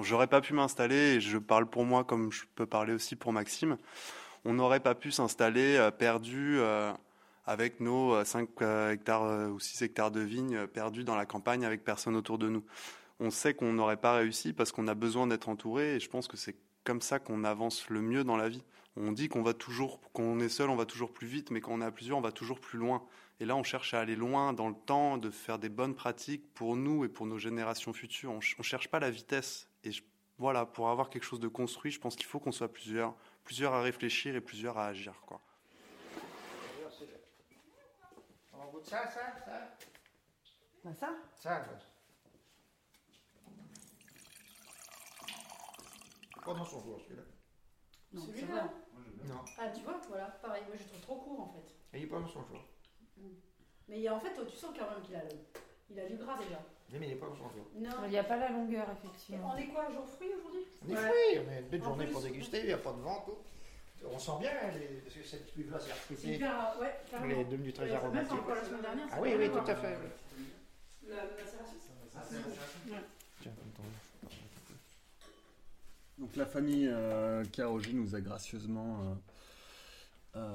J'aurais 0.01 0.27
pas 0.27 0.41
pu 0.41 0.53
m'installer, 0.53 1.15
et 1.15 1.21
je 1.21 1.37
parle 1.37 1.67
pour 1.67 1.85
moi 1.85 2.03
comme 2.03 2.31
je 2.31 2.43
peux 2.55 2.65
parler 2.65 2.93
aussi 2.93 3.15
pour 3.15 3.31
Maxime. 3.31 3.77
On 4.45 4.53
n'aurait 4.53 4.81
pas 4.81 4.95
pu 4.95 5.11
s'installer 5.11 5.77
euh, 5.77 5.91
perdu 5.91 6.57
euh, 6.59 6.91
avec 7.45 7.79
nos 7.79 8.23
5 8.23 8.49
hectares 8.91 9.51
ou 9.51 9.59
6 9.59 9.83
hectares 9.83 10.11
de 10.11 10.21
vignes 10.21 10.67
perdus 10.67 11.03
dans 11.03 11.15
la 11.15 11.25
campagne 11.25 11.65
avec 11.65 11.83
personne 11.83 12.15
autour 12.15 12.37
de 12.37 12.49
nous. 12.49 12.63
On 13.19 13.29
sait 13.29 13.53
qu'on 13.53 13.73
n'aurait 13.73 13.97
pas 13.97 14.15
réussi 14.15 14.53
parce 14.53 14.71
qu'on 14.71 14.87
a 14.87 14.95
besoin 14.95 15.27
d'être 15.27 15.49
entouré 15.49 15.95
et 15.95 15.99
je 15.99 16.09
pense 16.09 16.27
que 16.27 16.37
c'est 16.37 16.55
comme 16.83 17.01
ça 17.01 17.19
qu'on 17.19 17.43
avance 17.43 17.89
le 17.89 18.01
mieux 18.01 18.23
dans 18.23 18.37
la 18.37 18.49
vie. 18.49 18.63
On 18.95 19.11
dit 19.11 19.27
qu'on 19.27 19.41
va 19.41 19.53
toujours, 19.53 19.99
quand 20.13 20.23
on 20.23 20.39
est 20.39 20.49
seul, 20.49 20.69
on 20.69 20.75
va 20.75 20.85
toujours 20.85 21.11
plus 21.11 21.25
vite, 21.25 21.49
mais 21.49 21.61
quand 21.61 21.71
on 21.71 21.81
est 21.81 21.85
à 21.85 21.91
plusieurs, 21.91 22.17
on 22.17 22.21
va 22.21 22.31
toujours 22.31 22.59
plus 22.59 22.77
loin. 22.77 23.03
Et 23.39 23.45
là, 23.45 23.55
on 23.55 23.63
cherche 23.63 23.93
à 23.95 23.99
aller 23.99 24.15
loin 24.15 24.53
dans 24.53 24.69
le 24.69 24.75
temps, 24.75 25.17
de 25.17 25.31
faire 25.31 25.57
des 25.57 25.69
bonnes 25.69 25.95
pratiques 25.95 26.53
pour 26.53 26.75
nous 26.75 27.03
et 27.03 27.09
pour 27.09 27.25
nos 27.25 27.39
générations 27.39 27.91
futures. 27.91 28.31
On 28.31 28.37
ne 28.37 28.63
cherche 28.63 28.89
pas 28.89 28.99
la 28.99 29.09
vitesse. 29.09 29.67
Et 29.83 29.89
voilà, 30.37 30.65
pour 30.65 30.89
avoir 30.89 31.09
quelque 31.09 31.23
chose 31.23 31.39
de 31.39 31.47
construit, 31.47 31.91
je 31.91 31.99
pense 31.99 32.15
qu'il 32.15 32.27
faut 32.27 32.39
qu'on 32.39 32.51
soit 32.51 32.71
plusieurs, 32.71 33.15
plusieurs 33.43 33.73
à 33.73 33.81
réfléchir 33.81 34.35
et 34.35 34.41
plusieurs 34.41 34.77
à 34.77 34.87
agir. 34.87 35.13
Quoi. 35.25 35.41
Ça, 38.83 39.07
ça, 39.07 39.33
ça. 39.45 39.75
Bah 40.83 40.91
ça 40.99 41.09
Ça, 41.35 41.65
son 46.65 46.83
jour, 46.83 46.99
celui-là. 47.01 47.32
Non, 48.13 48.21
Celui-là. 48.21 48.69
Non. 49.25 49.39
Ah, 49.57 49.69
tu 49.73 49.81
vois, 49.81 49.99
voilà, 50.09 50.25
pareil, 50.41 50.63
moi 50.67 50.75
je 50.77 50.83
trouve 50.83 51.01
trop 51.01 51.15
court 51.15 51.41
en 51.41 51.47
fait. 51.53 51.97
Il 51.97 52.03
est 52.03 52.07
pas 52.07 52.19
dans 52.19 52.27
son 52.27 52.43
jour. 52.45 52.59
Mais 53.87 53.97
il 53.97 54.01
y 54.03 54.07
a- 54.07 54.13
en 54.15 54.19
fait, 54.19 54.33
tu 54.47 54.55
sens 54.55 54.71
quand 54.77 54.89
même 54.89 55.01
qu'il 55.03 55.15
a, 55.15 55.23
le- 55.23 55.29
il 55.89 55.99
a 55.99 56.05
du 56.07 56.15
gras 56.17 56.37
déjà. 56.37 56.59
Oui, 56.91 56.97
mais 56.99 57.07
il 57.07 57.11
est 57.13 57.15
pas 57.15 57.27
dans 57.27 57.35
son 57.35 57.49
jour. 57.49 57.65
Non. 57.75 57.89
Il 58.05 58.09
n'y 58.09 58.17
a 58.17 58.23
pas 58.23 58.37
la 58.37 58.49
longueur, 58.49 58.87
effectivement. 58.91 59.51
On 59.53 59.57
est 59.57 59.67
quoi, 59.67 59.89
jour 59.91 60.05
fruit 60.07 60.29
aujourd'hui? 60.37 60.61
On 60.85 60.89
est 60.89 60.93
Ouais. 60.95 60.99
fruits, 61.09 61.39
on 61.45 61.51
a 61.51 61.59
une 61.59 61.67
belle 61.67 61.81
En 61.81 61.85
journée 61.85 62.05
plus. 62.05 62.13
pour 62.13 62.21
déguster, 62.21 62.59
il 62.59 62.65
n'y 62.67 62.71
a 62.73 62.77
pas 62.77 62.91
de 62.93 63.01
vent, 63.01 63.21
tout. 63.25 63.37
On 64.05 64.19
sent 64.19 64.31
bien, 64.41 64.51
les- 64.77 64.97
parce 65.01 65.15
que 65.15 65.23
cette 65.23 65.53
cuve-là, 65.53 65.79
c'est 65.79 65.87
C'est 65.87 65.93
recruté. 65.93 66.35
hyper, 66.35 66.75
ouais, 66.79 66.99
carrément. 67.09 67.33
Elle 67.33 67.39
est 67.39 67.45
devenue 67.45 67.71
très 67.73 67.85
Et 67.85 67.89
ça, 67.89 67.93
même 67.95 68.03
aromatique. 68.03 68.33
encore 68.33 68.55
la 68.55 68.63
semaine 68.65 68.81
dernière. 68.81 69.07
Ah 69.11 69.21
oui, 69.21 69.33
oui, 69.37 69.49
tout 69.49 69.57
à 69.71 69.75
fait. 69.75 69.97
La 71.07 71.15
macération 71.23 71.77
Ouais 72.87 72.99
comme 73.43 73.71
ton- 73.75 73.83
Donc 76.23 76.37
la 76.37 76.45
famille 76.45 76.87
euh, 76.89 77.43
nous 77.93 78.15
a 78.15 78.21
gracieusement 78.21 78.97
euh, 80.35 80.39
euh, 80.39 80.53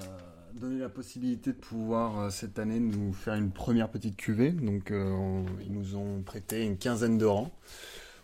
donné 0.54 0.78
la 0.78 0.88
possibilité 0.88 1.52
de 1.52 1.58
pouvoir 1.58 2.18
euh, 2.18 2.30
cette 2.30 2.58
année 2.58 2.80
nous 2.80 3.12
faire 3.12 3.34
une 3.34 3.50
première 3.50 3.90
petite 3.90 4.16
cuvée. 4.16 4.50
Donc 4.50 4.90
on- 4.90 5.44
ils 5.60 5.70
nous 5.70 5.94
ont 5.94 6.22
prêté 6.22 6.64
une 6.64 6.78
quinzaine 6.78 7.18
de 7.18 7.26
rangs. 7.26 7.52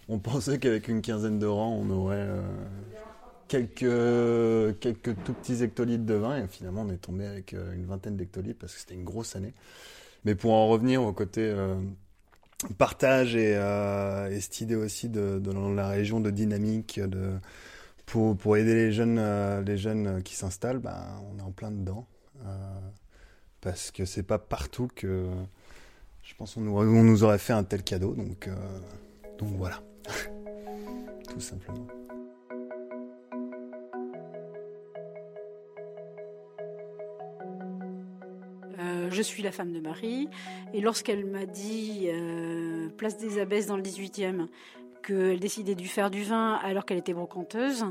On 0.08 0.18
pensait 0.20 0.58
qu'avec 0.58 0.88
une 0.88 1.02
quinzaine 1.02 1.38
de 1.38 1.44
rangs 1.44 1.78
on 1.78 1.90
aurait 1.90 2.30
quelques, 3.46 4.78
quelques 4.80 5.14
tout 5.24 5.34
petits 5.34 5.62
hectolitres 5.62 6.06
de 6.06 6.14
vin 6.14 6.44
et 6.44 6.48
finalement 6.48 6.80
on 6.80 6.88
est 6.88 6.96
tombé 6.96 7.26
avec 7.26 7.52
une 7.52 7.84
vingtaine 7.84 8.16
d'hectolitres 8.16 8.58
parce 8.58 8.72
que 8.72 8.80
c'était 8.80 8.94
une 8.94 9.04
grosse 9.04 9.36
année. 9.36 9.52
Mais 10.24 10.34
pour 10.34 10.54
en 10.54 10.66
revenir 10.68 11.02
au 11.02 11.12
côté 11.12 11.54
partage 12.78 13.36
et, 13.36 13.54
euh, 13.56 14.30
et 14.30 14.40
cette 14.40 14.60
idée 14.60 14.76
aussi 14.76 15.08
de, 15.08 15.40
la 15.74 15.88
région 15.88 16.20
de 16.20 16.30
dynamique 16.30 17.00
pour, 18.06 18.36
pour 18.36 18.56
aider 18.56 18.74
les 18.74 18.92
jeunes 18.92 19.18
euh, 19.18 19.62
les 19.62 19.76
jeunes 19.76 20.22
qui 20.22 20.34
s'installent 20.36 20.78
ben 20.78 21.02
on 21.32 21.38
est 21.38 21.42
en 21.42 21.50
plein 21.50 21.70
dedans. 21.70 22.06
Euh, 22.46 22.80
parce 23.60 23.90
que 23.90 24.04
c'est 24.04 24.22
pas 24.22 24.38
partout 24.38 24.88
que 24.94 25.26
je 26.22 26.34
pense 26.34 26.54
qu'on 26.54 26.60
nous, 26.60 26.76
on 26.76 27.02
nous 27.02 27.24
aurait 27.24 27.38
fait 27.38 27.54
un 27.54 27.64
tel 27.64 27.82
cadeau 27.82 28.14
donc 28.14 28.48
donc 29.38 29.54
voilà. 29.56 29.80
Tout 31.28 31.40
simplement 31.40 31.86
je 39.14 39.22
suis 39.22 39.42
la 39.42 39.52
femme 39.52 39.72
de 39.72 39.80
Marie. 39.80 40.28
Et 40.74 40.80
lorsqu'elle 40.80 41.24
m'a 41.24 41.46
dit, 41.46 42.08
euh, 42.08 42.88
place 42.90 43.16
des 43.16 43.38
Abbesses 43.38 43.66
dans 43.66 43.76
le 43.76 43.82
18e, 43.82 44.48
qu'elle 45.02 45.40
décidait 45.40 45.74
de 45.74 45.82
faire 45.82 46.10
du 46.10 46.24
vin 46.24 46.54
alors 46.54 46.84
qu'elle 46.84 46.98
était 46.98 47.14
brocanteuse, 47.14 47.86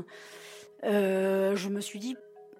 euh, 0.84 1.56
je 1.56 1.68
me 1.68 1.80
suis 1.80 1.98
dit, 1.98 2.16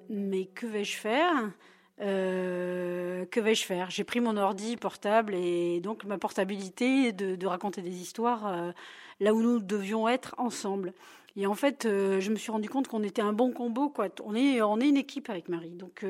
mais 0.08 0.46
que 0.46 0.66
vais-je 0.66 0.96
faire? 0.96 1.52
Euh, 2.00 3.24
que 3.26 3.38
vais-je 3.38 3.64
faire? 3.64 3.90
J'ai 3.90 4.04
pris 4.04 4.20
mon 4.20 4.36
ordi 4.36 4.76
portable 4.76 5.34
et 5.34 5.80
donc 5.80 6.04
ma 6.04 6.18
portabilité 6.18 7.12
de, 7.12 7.46
raconter 7.46 7.82
des 7.82 8.00
histoires 8.00 8.72
là 9.20 9.34
où 9.34 9.42
nous 9.42 9.60
devions 9.60 10.08
être 10.08 10.34
ensemble. 10.38 10.92
Et 11.36 11.46
en 11.46 11.54
fait, 11.54 11.82
je 11.84 12.30
me 12.30 12.36
suis 12.36 12.52
rendu 12.52 12.68
compte 12.68 12.88
qu'on 12.88 13.02
était 13.02 13.22
un 13.22 13.32
bon 13.32 13.52
combo. 13.52 13.88
Quoi. 13.88 14.08
On, 14.24 14.34
est, 14.34 14.62
on 14.62 14.80
est 14.80 14.88
une 14.88 14.96
équipe 14.96 15.30
avec 15.30 15.48
Marie. 15.48 15.74
Donc, 15.74 16.04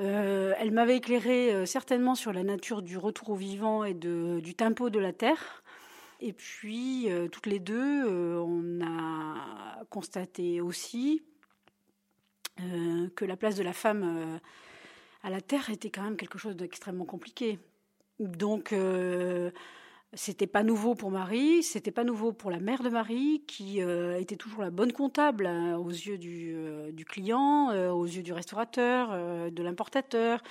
euh, 0.00 0.54
elle 0.58 0.72
m'avait 0.72 0.96
éclairé 0.96 1.54
euh, 1.54 1.66
certainement 1.66 2.14
sur 2.14 2.32
la 2.32 2.42
nature 2.42 2.82
du 2.82 2.98
retour 2.98 3.30
au 3.30 3.36
vivant 3.36 3.84
et 3.84 3.94
du 3.94 4.54
tempo 4.54 4.90
de 4.90 4.98
la 4.98 5.12
terre. 5.12 5.62
Et 6.20 6.32
puis, 6.32 7.10
euh, 7.10 7.28
toutes 7.28 7.46
les 7.46 7.60
deux, 7.60 8.08
on 8.08 8.80
a 8.84 9.84
constaté 9.90 10.60
aussi 10.60 11.22
que 13.16 13.24
la 13.24 13.36
place 13.36 13.56
de 13.56 13.64
la 13.64 13.72
femme 13.72 14.38
à 15.24 15.30
la 15.30 15.40
terre 15.40 15.70
était 15.70 15.90
quand 15.90 16.02
même 16.02 16.16
quelque 16.16 16.38
chose 16.38 16.54
d'extrêmement 16.54 17.04
compliqué. 17.04 17.58
Donc, 18.20 18.72
c'était 20.16 20.46
pas 20.46 20.62
nouveau 20.62 20.94
pour 20.94 21.10
Marie, 21.10 21.62
c'était 21.62 21.90
pas 21.90 22.04
nouveau 22.04 22.32
pour 22.32 22.50
la 22.50 22.60
mère 22.60 22.82
de 22.82 22.88
Marie, 22.88 23.42
qui 23.46 23.82
euh, 23.82 24.18
était 24.18 24.36
toujours 24.36 24.62
la 24.62 24.70
bonne 24.70 24.92
comptable 24.92 25.46
hein, 25.46 25.76
aux 25.76 25.90
yeux 25.90 26.18
du, 26.18 26.52
euh, 26.54 26.92
client, 27.08 27.70
euh, 27.70 27.90
aux 27.90 28.06
yeux 28.06 28.22
du 28.22 28.32
restaurateur, 28.32 29.10
de 29.50 29.62
l'importateur, 29.62 30.42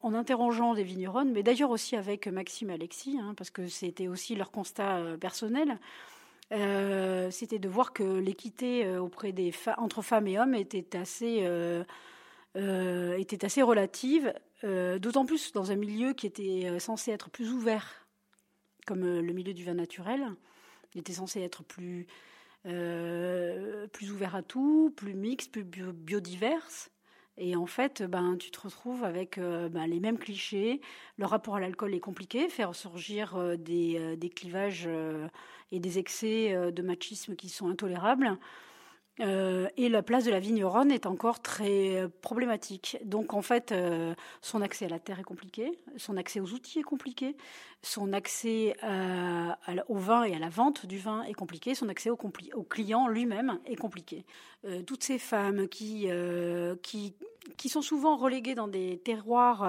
en 0.00 0.14
interrogeant 0.14 0.74
des 0.74 0.84
vigneronnes, 0.84 1.32
mais 1.32 1.42
d'ailleurs 1.42 1.70
aussi 1.70 1.96
avec 1.96 2.28
Maxime 2.28 2.70
et 2.70 2.74
Alexis, 2.74 3.18
hein, 3.20 3.34
parce 3.36 3.50
que 3.50 3.66
c'était 3.68 4.08
aussi 4.08 4.34
leur 4.34 4.50
constat 4.50 5.16
personnel. 5.20 5.78
C'était 6.50 7.58
de 7.58 7.68
voir 7.68 7.92
que 7.92 8.02
l'équité 8.02 8.96
auprès 8.96 9.34
entre 9.76 10.00
femmes 10.02 10.28
et 10.28 10.38
hommes 10.38 10.54
était 10.54 10.96
assez 10.96 11.42
relative, 12.54 14.32
d'autant 14.62 15.26
plus 15.26 15.52
dans 15.52 15.72
un 15.72 15.76
milieu 15.76 16.14
qui 16.14 16.26
était 16.26 16.78
censé 16.78 17.10
être 17.10 17.28
plus 17.28 17.52
ouvert, 17.52 18.07
comme 18.88 19.04
euh, 19.04 19.20
le 19.20 19.32
milieu 19.34 19.52
du 19.52 19.64
vin 19.64 19.74
naturel. 19.74 20.24
Il 20.94 21.00
était 21.00 21.12
censé 21.12 21.42
être 21.42 21.62
plus 21.62 22.06
euh, 22.66 23.86
plus 23.88 24.10
ouvert 24.10 24.34
à 24.34 24.42
tout, 24.42 24.92
plus 24.96 25.14
mixte, 25.14 25.52
plus 25.52 25.64
bio- 25.64 25.92
biodiverse. 25.92 26.90
Et 27.36 27.54
en 27.54 27.66
fait, 27.66 28.02
ben, 28.02 28.36
tu 28.38 28.50
te 28.50 28.60
retrouves 28.60 29.04
avec 29.04 29.36
euh, 29.36 29.68
ben, 29.68 29.86
les 29.86 30.00
mêmes 30.00 30.18
clichés. 30.18 30.80
Le 31.18 31.26
rapport 31.26 31.56
à 31.56 31.60
l'alcool 31.60 31.94
est 31.94 32.00
compliqué, 32.00 32.48
faire 32.48 32.74
surgir 32.74 33.56
des, 33.58 34.16
des 34.16 34.30
clivages 34.30 34.88
et 35.70 35.78
des 35.78 35.98
excès 35.98 36.72
de 36.72 36.82
machisme 36.82 37.36
qui 37.36 37.48
sont 37.48 37.68
intolérables. 37.68 38.36
Euh, 39.20 39.68
et 39.76 39.88
la 39.88 40.02
place 40.02 40.24
de 40.24 40.30
la 40.30 40.38
vigneronne 40.38 40.92
est 40.92 41.06
encore 41.06 41.40
très 41.40 41.96
euh, 41.96 42.08
problématique. 42.22 42.98
Donc 43.04 43.34
en 43.34 43.42
fait, 43.42 43.72
euh, 43.72 44.14
son 44.42 44.62
accès 44.62 44.86
à 44.86 44.88
la 44.88 44.98
terre 44.98 45.18
est 45.18 45.24
compliqué, 45.24 45.72
son 45.96 46.16
accès 46.16 46.40
aux 46.40 46.52
outils 46.52 46.80
est 46.80 46.84
compliqué, 46.84 47.36
son 47.82 48.12
accès 48.12 48.76
au 49.88 49.96
vin 49.96 50.24
et 50.24 50.34
à 50.34 50.38
la 50.38 50.48
vente 50.48 50.86
du 50.86 50.98
vin 50.98 51.22
est 51.22 51.34
compliqué, 51.34 51.74
son 51.74 51.88
accès 51.88 52.10
au, 52.10 52.16
client 52.16 53.08
lui-même 53.08 53.58
est 53.66 53.76
compliqué. 53.76 54.24
Toutes 54.86 55.04
ces 55.04 55.18
femmes 55.18 55.68
qui, 55.68 56.08
qui, 56.82 57.14
qui 57.56 57.68
sont 57.68 57.82
souvent 57.82 58.16
reléguées 58.16 58.56
dans 58.56 58.66
des 58.66 58.98
terroirs 58.98 59.60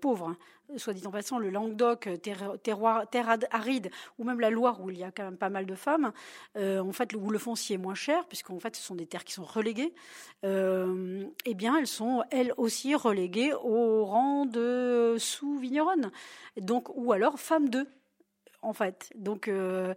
pauvres, 0.00 0.28
hein. 0.28 0.36
Soit 0.76 0.92
dit 0.92 1.06
en 1.06 1.10
passant, 1.10 1.38
le 1.38 1.50
Languedoc, 1.50 2.08
terre, 2.22 2.54
terroir, 2.62 3.08
terre 3.08 3.28
ad- 3.28 3.48
aride, 3.50 3.90
ou 4.18 4.24
même 4.24 4.40
la 4.40 4.50
Loire, 4.50 4.80
où 4.82 4.90
il 4.90 4.98
y 4.98 5.04
a 5.04 5.10
quand 5.10 5.24
même 5.24 5.36
pas 5.36 5.50
mal 5.50 5.66
de 5.66 5.74
femmes, 5.74 6.12
euh, 6.56 6.80
en 6.80 6.92
fait, 6.92 7.14
où 7.14 7.30
le 7.30 7.38
foncier 7.38 7.74
est 7.74 7.78
moins 7.78 7.94
cher, 7.94 8.26
puisqu'en 8.26 8.58
fait, 8.58 8.76
ce 8.76 8.82
sont 8.82 8.94
des 8.94 9.06
terres 9.06 9.24
qui 9.24 9.32
sont 9.32 9.44
reléguées, 9.44 9.94
euh, 10.44 11.24
eh 11.44 11.54
bien, 11.54 11.76
elles 11.78 11.86
sont, 11.86 12.22
elles 12.30 12.52
aussi, 12.56 12.94
reléguées 12.94 13.52
au 13.54 14.04
rang 14.04 14.46
de 14.46 15.16
sous-vigneronnes. 15.18 16.10
Donc, 16.56 16.88
ou 16.94 17.12
alors 17.12 17.38
femmes 17.38 17.68
d'eux, 17.68 17.86
en 18.62 18.72
fait. 18.72 19.10
Donc, 19.14 19.48
euh, 19.48 19.94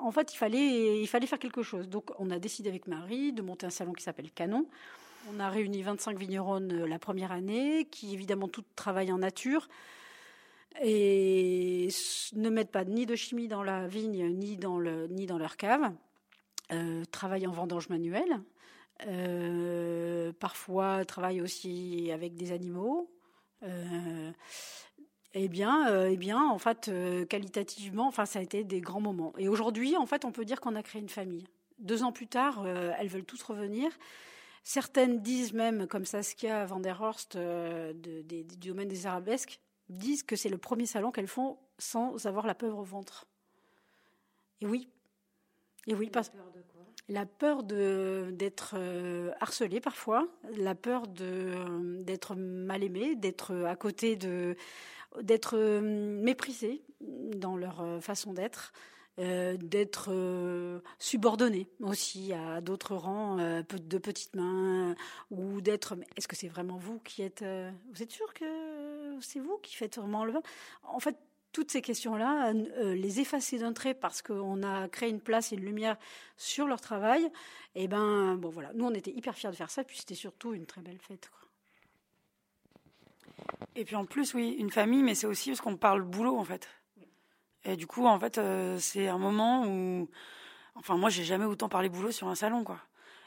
en 0.00 0.10
fait, 0.10 0.32
il 0.32 0.36
fallait, 0.36 1.00
il 1.00 1.06
fallait 1.06 1.26
faire 1.26 1.38
quelque 1.38 1.62
chose. 1.62 1.88
Donc, 1.88 2.10
on 2.18 2.30
a 2.30 2.38
décidé 2.38 2.68
avec 2.68 2.86
Marie 2.86 3.32
de 3.32 3.42
monter 3.42 3.66
un 3.66 3.70
salon 3.70 3.92
qui 3.92 4.02
s'appelle 4.02 4.30
Canon. 4.30 4.66
On 5.30 5.38
a 5.38 5.48
réuni 5.48 5.82
25 5.82 6.18
vigneronnes 6.18 6.72
euh, 6.72 6.86
la 6.86 6.98
première 6.98 7.32
année, 7.32 7.86
qui 7.90 8.12
évidemment 8.12 8.48
toutes 8.48 8.74
travaillent 8.74 9.12
en 9.12 9.18
nature 9.18 9.68
et 10.82 11.88
ne 12.34 12.48
mettent 12.48 12.70
pas 12.70 12.84
ni 12.84 13.04
de 13.06 13.14
chimie 13.14 13.46
dans 13.46 13.62
la 13.62 13.86
vigne 13.86 14.30
ni 14.30 14.56
dans, 14.56 14.78
leur 14.78 15.56
cave. 15.56 15.92
Euh, 16.72 17.04
travaillent 17.10 17.46
en 17.46 17.52
vendange 17.52 17.90
manuelle. 17.90 18.40
Euh, 19.06 20.32
parfois 20.32 21.04
travaillent 21.04 21.42
aussi 21.42 22.10
avec 22.10 22.34
des 22.34 22.52
animaux. 22.52 23.10
Eh 25.34 25.48
bien, 25.48 26.06
eh 26.06 26.16
bien, 26.16 26.42
en 26.42 26.58
fait, 26.58 26.90
qualitativement, 27.28 28.08
enfin, 28.08 28.26
ça 28.26 28.38
a 28.38 28.42
été 28.42 28.64
des 28.64 28.80
grands 28.80 29.00
moments. 29.00 29.34
Et 29.38 29.48
aujourd'hui, 29.48 29.96
en 29.96 30.06
fait, 30.06 30.24
on 30.24 30.32
peut 30.32 30.44
dire 30.44 30.60
qu'on 30.60 30.74
a 30.74 30.82
créé 30.82 31.00
une 31.00 31.08
famille. 31.08 31.46
Deux 31.78 32.02
ans 32.02 32.12
plus 32.12 32.26
tard, 32.26 32.66
elles 32.66 33.08
veulent 33.08 33.24
toutes 33.24 33.42
revenir. 33.42 33.90
Certaines 34.64 35.20
disent 35.20 35.52
même, 35.52 35.86
comme 35.88 36.04
Saskia 36.04 36.64
van 36.66 36.80
der 36.80 37.00
Horst 37.00 37.36
euh, 37.36 37.92
de- 37.94 38.22
du 38.22 38.68
domaine 38.68 38.88
des 38.88 39.06
arabesques, 39.06 39.60
disent 39.88 40.22
que 40.22 40.36
c'est 40.36 40.48
le 40.48 40.58
premier 40.58 40.86
salon 40.86 41.10
qu'elles 41.10 41.26
font 41.26 41.58
sans 41.78 42.26
avoir 42.26 42.46
la 42.46 42.54
peur 42.54 42.78
au 42.78 42.84
ventre. 42.84 43.26
Et 44.60 44.66
oui. 44.66 44.88
Et 45.88 45.94
oui, 45.94 46.10
parce 46.10 46.30
la 47.08 47.26
peur 47.26 47.64
de 47.64 48.30
d'être 48.32 48.74
euh, 48.76 49.32
harcelée 49.40 49.80
parfois, 49.80 50.28
la 50.56 50.76
peur 50.76 51.08
de 51.08 52.02
d'être 52.04 52.36
mal 52.36 52.84
aimée, 52.84 53.16
d'être 53.16 53.52
à 53.66 53.74
côté 53.74 54.14
de 54.14 54.54
d'être 55.20 55.56
euh, 55.58 55.80
méprisée 55.82 56.84
dans 57.00 57.56
leur 57.56 57.80
euh, 57.80 58.00
façon 58.00 58.32
d'être, 58.32 58.72
euh, 59.18 59.56
d'être 59.58 60.08
euh, 60.10 60.80
subordonnée 60.98 61.68
aussi 61.80 62.32
à 62.32 62.60
d'autres 62.60 62.96
rangs 62.96 63.38
euh, 63.38 63.62
de 63.62 63.98
petites 63.98 64.34
mains 64.34 64.94
ou 65.30 65.60
d'être 65.60 65.96
est-ce 66.16 66.26
que 66.26 66.36
c'est 66.36 66.48
vraiment 66.48 66.78
vous 66.78 66.98
qui 67.00 67.22
êtes 67.22 67.42
euh, 67.42 67.70
vous 67.92 68.02
êtes 68.02 68.10
sûr 68.10 68.32
que 68.32 69.18
c'est 69.20 69.40
vous 69.40 69.58
qui 69.58 69.76
faites 69.76 69.98
vraiment 69.98 70.24
le 70.24 70.32
vin? 70.32 70.42
En 70.82 70.98
fait, 70.98 71.16
toutes 71.52 71.70
ces 71.70 71.82
questions-là, 71.82 72.52
euh, 72.54 72.94
les 72.94 73.20
effacer 73.20 73.58
d'un 73.58 73.74
trait 73.74 73.94
parce 73.94 74.22
qu'on 74.22 74.62
a 74.62 74.88
créé 74.88 75.10
une 75.10 75.20
place 75.20 75.52
et 75.52 75.56
une 75.56 75.64
lumière 75.64 75.98
sur 76.38 76.66
leur 76.66 76.80
travail, 76.80 77.24
et 77.74 77.84
eh 77.84 77.88
ben 77.88 78.36
bon 78.36 78.48
voilà, 78.48 78.72
nous 78.74 78.86
on 78.86 78.94
était 78.94 79.12
hyper 79.12 79.34
fiers 79.34 79.50
de 79.50 79.56
faire 79.56 79.70
ça, 79.70 79.84
puis 79.84 79.98
c'était 79.98 80.14
surtout 80.14 80.54
une 80.54 80.64
très 80.64 80.80
belle 80.80 80.98
fête. 80.98 81.30
Et 83.76 83.84
puis 83.84 83.96
en 83.96 84.04
plus, 84.04 84.34
oui, 84.34 84.56
une 84.58 84.70
famille, 84.70 85.02
mais 85.02 85.14
c'est 85.14 85.26
aussi 85.26 85.50
parce 85.50 85.60
qu'on 85.60 85.76
parle 85.76 86.02
boulot 86.02 86.36
en 86.36 86.44
fait. 86.44 86.68
Et 87.64 87.76
du 87.76 87.86
coup, 87.86 88.06
en 88.06 88.18
fait, 88.18 88.38
euh, 88.38 88.78
c'est 88.78 89.08
un 89.08 89.18
moment 89.18 89.64
où, 89.66 90.08
enfin, 90.74 90.96
moi, 90.96 91.10
j'ai 91.10 91.24
jamais 91.24 91.44
autant 91.44 91.68
parlé 91.68 91.88
boulot 91.88 92.10
sur 92.10 92.28
un 92.28 92.34
salon, 92.34 92.64
quoi. 92.64 92.78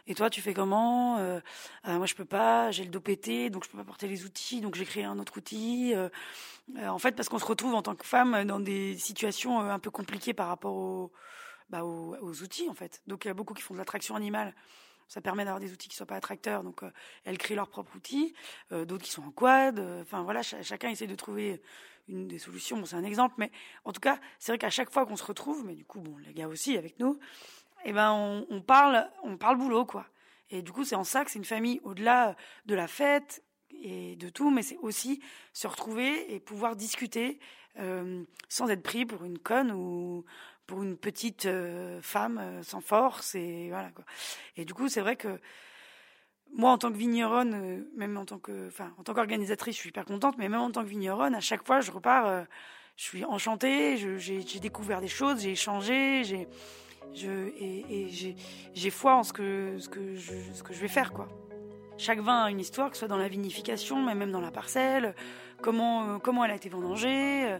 Et 0.08 0.14
toi, 0.14 0.30
tu 0.30 0.42
fais 0.42 0.54
comment 0.54 1.18
euh, 1.18 1.40
euh, 1.88 1.98
Moi, 1.98 2.06
je 2.06 2.14
peux 2.16 2.26
pas. 2.26 2.70
J'ai 2.72 2.84
le 2.84 2.90
dos 2.90 3.00
pété, 3.00 3.50
donc 3.50 3.64
je 3.64 3.70
peux 3.70 3.78
pas 3.78 3.84
porter 3.84 4.08
les 4.08 4.24
outils. 4.26 4.62
Donc 4.62 4.76
j'ai 4.76 4.86
créé 4.86 5.04
un 5.04 5.18
autre 5.18 5.38
outil. 5.38 5.94
En 6.78 7.00
fait, 7.00 7.14
parce 7.14 7.28
qu'on 7.30 7.40
se 7.40 7.46
retrouve 7.46 7.74
en 7.74 7.82
tant 7.82 7.96
que 7.96 8.06
femme 8.06 8.44
dans 8.46 8.60
des 8.60 8.98
situations 8.98 9.60
un 9.60 9.80
peu 9.80 9.90
compliquées 9.90 10.34
par 10.34 10.48
rapport 10.48 11.10
bah, 11.70 11.84
aux, 11.84 12.42
outils, 12.44 12.70
en 12.70 12.76
fait. 12.76 13.02
Donc 13.08 13.26
il 13.26 13.30
y 13.30 13.32
a 13.32 13.34
beaucoup 13.34 13.56
qui 13.56 13.64
font 13.64 13.74
de 13.74 13.80
l'attraction 13.80 14.16
animale. 14.16 14.54
Ça 15.08 15.22
permet 15.22 15.44
d'avoir 15.44 15.60
des 15.60 15.72
outils 15.72 15.88
qui 15.88 15.96
soient 15.96 16.06
pas 16.06 16.18
attracteurs. 16.18 16.64
Donc 16.64 16.82
elles 17.24 17.40
créent 17.40 17.56
leurs 17.56 17.70
propres 17.70 17.96
outils. 17.96 18.36
D'autres 18.70 19.04
qui 19.04 19.12
sont 19.12 19.24
en 19.24 19.32
quad. 19.32 19.80
Enfin 20.04 20.22
voilà, 20.22 20.44
chacun 20.44 20.90
essaie 20.90 21.08
de 21.08 21.16
trouver 21.16 21.60
une 22.08 22.28
des 22.28 22.40
solutions. 22.40 22.78
Bon, 22.78 22.86
c'est 22.86 22.96
un 22.96 23.04
exemple, 23.04 23.36
mais 23.38 23.52
en 23.84 23.92
tout 23.92 24.02
cas, 24.02 24.20
c'est 24.40 24.52
vrai 24.52 24.58
qu'à 24.58 24.70
chaque 24.70 24.92
fois 24.92 25.06
qu'on 25.06 25.16
se 25.16 25.24
retrouve, 25.24 25.66
mais 25.66 25.76
du 25.76 25.86
coup, 25.86 26.00
bon, 26.00 26.18
les 26.18 26.34
gars 26.34 26.48
aussi 26.48 26.78
avec 26.78 27.00
nous, 27.00 27.20
eh 27.86 27.94
ben 27.94 28.46
on, 28.50 28.62
parle, 28.62 29.10
on 29.24 29.38
parle 29.38 29.58
boulot 29.58 29.86
quoi. 29.86 30.08
Et 30.50 30.62
du 30.62 30.72
coup, 30.72 30.84
c'est 30.84 30.96
en 30.96 31.04
ça 31.04 31.26
que 31.26 31.32
c'est 31.32 31.40
une 31.40 31.46
famille 31.46 31.80
au-delà 31.84 32.36
de 32.66 32.76
la 32.76 32.88
fête 32.88 33.44
et 33.72 34.16
de 34.16 34.30
tout, 34.30 34.52
mais 34.52 34.62
c'est 34.64 34.78
aussi 34.78 35.22
se 35.54 35.68
retrouver 35.68 36.34
et 36.34 36.40
pouvoir 36.40 36.76
discuter 36.76 37.40
euh, 37.80 38.24
sans 38.50 38.70
être 38.70 38.84
pris 38.84 39.06
pour 39.06 39.24
une 39.24 39.40
conne 39.40 39.72
ou 39.72 40.26
pour 40.66 40.82
une 40.82 40.98
petite 40.98 41.46
euh, 41.46 42.02
femme 42.02 42.40
euh, 42.40 42.64
sans 42.64 42.82
force 42.82 43.36
et 43.36 43.70
voilà 43.70 43.92
quoi. 43.92 44.06
Et 44.56 44.66
du 44.66 44.74
coup, 44.74 44.90
c'est 44.90 45.02
vrai 45.02 45.16
que 45.16 45.40
moi, 46.56 46.72
en 46.72 46.78
tant 46.78 46.92
que 46.92 46.98
vigneronne, 46.98 47.86
même 47.96 48.18
en 48.18 48.26
tant 48.26 48.40
que, 48.40 48.68
enfin, 48.68 48.92
en 48.98 49.04
tant 49.04 49.14
qu'organisatrice, 49.14 49.76
je 49.76 49.82
suis 49.82 49.90
hyper 49.90 50.06
contente, 50.06 50.38
mais 50.38 50.50
même 50.50 50.62
en 50.62 50.72
tant 50.72 50.84
que 50.84 50.90
vigneronne, 50.90 51.36
à 51.36 51.42
chaque 51.42 51.66
fois, 51.66 51.82
je 51.82 51.92
repars, 51.92 52.46
je 52.96 53.04
suis 53.04 53.26
enchantée, 53.26 53.98
j'ai 54.18 54.60
découvert 54.60 55.02
des 55.02 55.08
choses, 55.08 55.42
j'ai 55.42 55.52
échangé, 55.52 56.24
j'ai 56.24 56.48
je, 57.14 57.30
et, 57.60 58.36
j'ai 58.74 58.90
foi 58.90 59.16
en 59.16 59.24
ce 59.24 59.34
que, 59.34 59.78
ce, 59.80 59.90
que 59.90 60.16
je, 60.16 60.34
ce 60.54 60.64
que 60.64 60.74
je 60.74 60.80
vais 60.80 60.88
faire. 60.88 61.14
quoi. 61.14 61.28
Chaque 61.98 62.20
vin 62.20 62.44
a 62.44 62.50
une 62.50 62.60
histoire, 62.60 62.90
que 62.90 62.98
ce 62.98 63.00
soit 63.00 63.08
dans 63.08 63.18
la 63.18 63.30
vinification, 63.30 64.04
mais 64.04 64.16
même 64.16 64.32
dans 64.32 64.42
la 64.42 64.52
parcelle. 64.52 65.16
Comment, 65.62 66.16
euh, 66.16 66.18
comment 66.20 66.44
elle 66.44 66.52
a 66.52 66.56
été 66.56 66.68
vendangée. 66.68 67.46
Euh, 67.46 67.60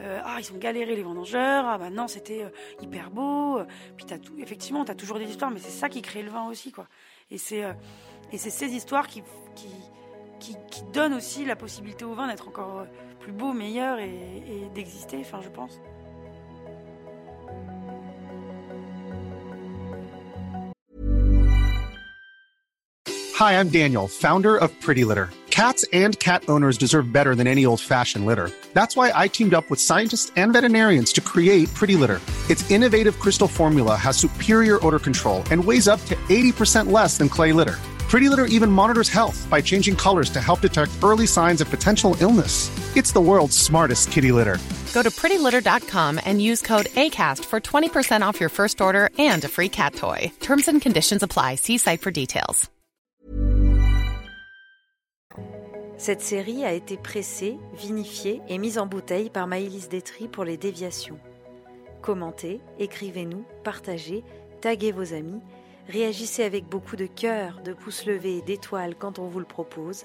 euh, 0.00 0.20
ah, 0.24 0.38
ils 0.40 0.50
ont 0.52 0.58
galéré 0.58 0.96
les 0.96 1.02
vendangeurs. 1.02 1.66
Ah, 1.66 1.76
bah 1.76 1.90
non, 1.90 2.08
c'était 2.08 2.46
hyper 2.80 3.10
beau. 3.10 3.60
Puis 3.96 4.06
as 4.10 4.18
tout, 4.18 4.32
effectivement, 4.38 4.84
tu 4.86 4.90
as 4.90 4.94
toujours 4.94 5.18
des 5.18 5.28
histoires, 5.28 5.50
mais 5.50 5.60
c'est 5.60 5.70
ça 5.70 5.90
qui 5.90 6.00
crée 6.00 6.22
le 6.22 6.30
vin 6.30 6.48
aussi. 6.48 6.72
quoi. 6.72 6.88
Et 7.30 7.36
c'est 7.36 7.62
et 8.32 8.38
c'est 8.38 8.50
ces 8.50 8.66
histoires 8.66 9.06
qui, 9.06 9.22
qui, 9.54 9.68
qui, 10.40 10.56
qui, 10.70 10.82
donnent 10.92 11.14
aussi 11.14 11.44
la 11.44 11.56
possibilité 11.56 12.04
au 12.04 12.14
vin 12.14 12.26
d'être 12.26 12.48
encore 12.48 12.80
euh, 12.80 12.84
plus 13.20 13.32
beau, 13.32 13.52
meilleur 13.52 13.98
et, 13.98 14.08
et 14.08 14.68
d'exister, 14.74 15.18
enfin, 15.20 15.40
je 15.42 15.48
pense. 15.48 15.80
Hi, 23.36 23.58
I'm 23.58 23.68
Daniel, 23.68 24.06
founder 24.06 24.56
of 24.56 24.70
Pretty 24.80 25.04
Litter. 25.04 25.30
Cats 25.50 25.84
and 25.92 26.18
cat 26.18 26.44
owners 26.48 26.78
deserve 26.78 27.12
better 27.12 27.34
than 27.34 27.46
any 27.46 27.64
old-fashioned 27.64 28.26
litter. 28.26 28.50
That's 28.72 28.96
why 28.96 29.12
I 29.14 29.28
teamed 29.28 29.54
up 29.54 29.70
with 29.70 29.80
scientists 29.80 30.32
and 30.36 30.52
veterinarians 30.52 31.12
to 31.12 31.20
create 31.20 31.72
Pretty 31.74 31.96
Litter. 31.96 32.20
Its 32.50 32.68
innovative 32.70 33.18
crystal 33.20 33.48
formula 33.48 33.96
has 33.96 34.16
superior 34.16 34.84
odor 34.84 34.98
control 34.98 35.42
and 35.50 35.64
weighs 35.64 35.88
up 35.88 36.04
to 36.06 36.16
80% 36.28 36.90
less 36.90 37.18
than 37.18 37.28
clay 37.28 37.52
litter. 37.52 37.76
Pretty 38.14 38.28
Litter 38.28 38.46
even 38.46 38.70
monitors 38.70 39.08
health 39.08 39.44
by 39.50 39.60
changing 39.60 39.96
colors 39.96 40.30
to 40.30 40.40
help 40.40 40.60
detect 40.60 40.92
early 41.02 41.26
signs 41.26 41.60
of 41.60 41.68
potential 41.68 42.16
illness. 42.20 42.70
It's 42.96 43.10
the 43.10 43.20
world's 43.20 43.58
smartest 43.58 44.12
kitty 44.12 44.30
litter. 44.30 44.58
Go 44.94 45.02
to 45.02 45.10
prettylitter.com 45.10 46.20
and 46.24 46.40
use 46.40 46.62
code 46.62 46.86
ACAST 46.94 47.44
for 47.44 47.58
20% 47.60 48.22
off 48.22 48.38
your 48.38 48.50
first 48.50 48.80
order 48.80 49.10
and 49.18 49.44
a 49.44 49.48
free 49.48 49.68
cat 49.68 49.96
toy. 49.96 50.30
Terms 50.38 50.68
and 50.68 50.80
conditions 50.80 51.24
apply. 51.24 51.56
See 51.56 51.76
site 51.76 52.02
for 52.02 52.12
details. 52.12 52.70
Cette 55.96 56.20
série 56.20 56.64
a 56.64 56.70
été 56.70 56.96
pressée, 56.96 57.58
vinifiée 57.76 58.42
et 58.48 58.58
mise 58.58 58.78
en 58.78 58.86
bouteille 58.86 59.28
par 59.28 59.48
Maëlys 59.48 59.88
Détry 59.88 60.28
pour 60.28 60.44
les 60.44 60.56
déviations. 60.56 61.18
Commentez, 62.00 62.60
écrivez-nous, 62.78 63.44
partagez, 63.64 64.22
taguez 64.60 64.92
vos 64.92 65.14
amis, 65.14 65.40
réagissez 65.88 66.44
avec 66.44 66.68
beaucoup 66.68 66.96
de 66.96 67.06
cœur, 67.06 67.60
de 67.64 67.72
pouces 67.72 68.06
levés 68.06 68.38
et 68.38 68.42
d'étoiles 68.42 68.94
quand 68.96 69.18
on 69.18 69.28
vous 69.28 69.40
le 69.40 69.44
propose. 69.44 70.04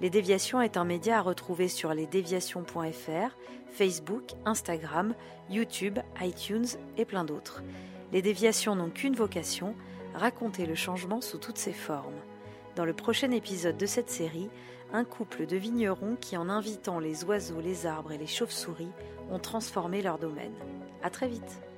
Les 0.00 0.10
Déviations 0.10 0.62
est 0.62 0.76
un 0.76 0.84
média 0.84 1.18
à 1.18 1.22
retrouver 1.22 1.68
sur 1.68 1.92
lesdéviations.fr, 1.92 3.36
Facebook, 3.70 4.30
Instagram, 4.46 5.14
YouTube, 5.50 5.98
iTunes 6.20 6.66
et 6.96 7.04
plein 7.04 7.24
d'autres. 7.24 7.62
Les 8.12 8.22
Déviations 8.22 8.74
n'ont 8.74 8.90
qu'une 8.90 9.14
vocation, 9.14 9.74
raconter 10.14 10.66
le 10.66 10.74
changement 10.74 11.20
sous 11.20 11.38
toutes 11.38 11.58
ses 11.58 11.72
formes. 11.72 12.20
Dans 12.76 12.84
le 12.84 12.94
prochain 12.94 13.30
épisode 13.30 13.76
de 13.76 13.86
cette 13.86 14.10
série, 14.10 14.48
un 14.92 15.04
couple 15.04 15.46
de 15.46 15.56
vignerons 15.56 16.16
qui, 16.20 16.36
en 16.36 16.48
invitant 16.48 16.98
les 16.98 17.24
oiseaux, 17.24 17.60
les 17.60 17.86
arbres 17.86 18.12
et 18.12 18.18
les 18.18 18.26
chauves-souris, 18.26 18.92
ont 19.30 19.38
transformé 19.38 20.02
leur 20.02 20.18
domaine. 20.18 20.54
À 21.02 21.10
très 21.10 21.28
vite! 21.28 21.69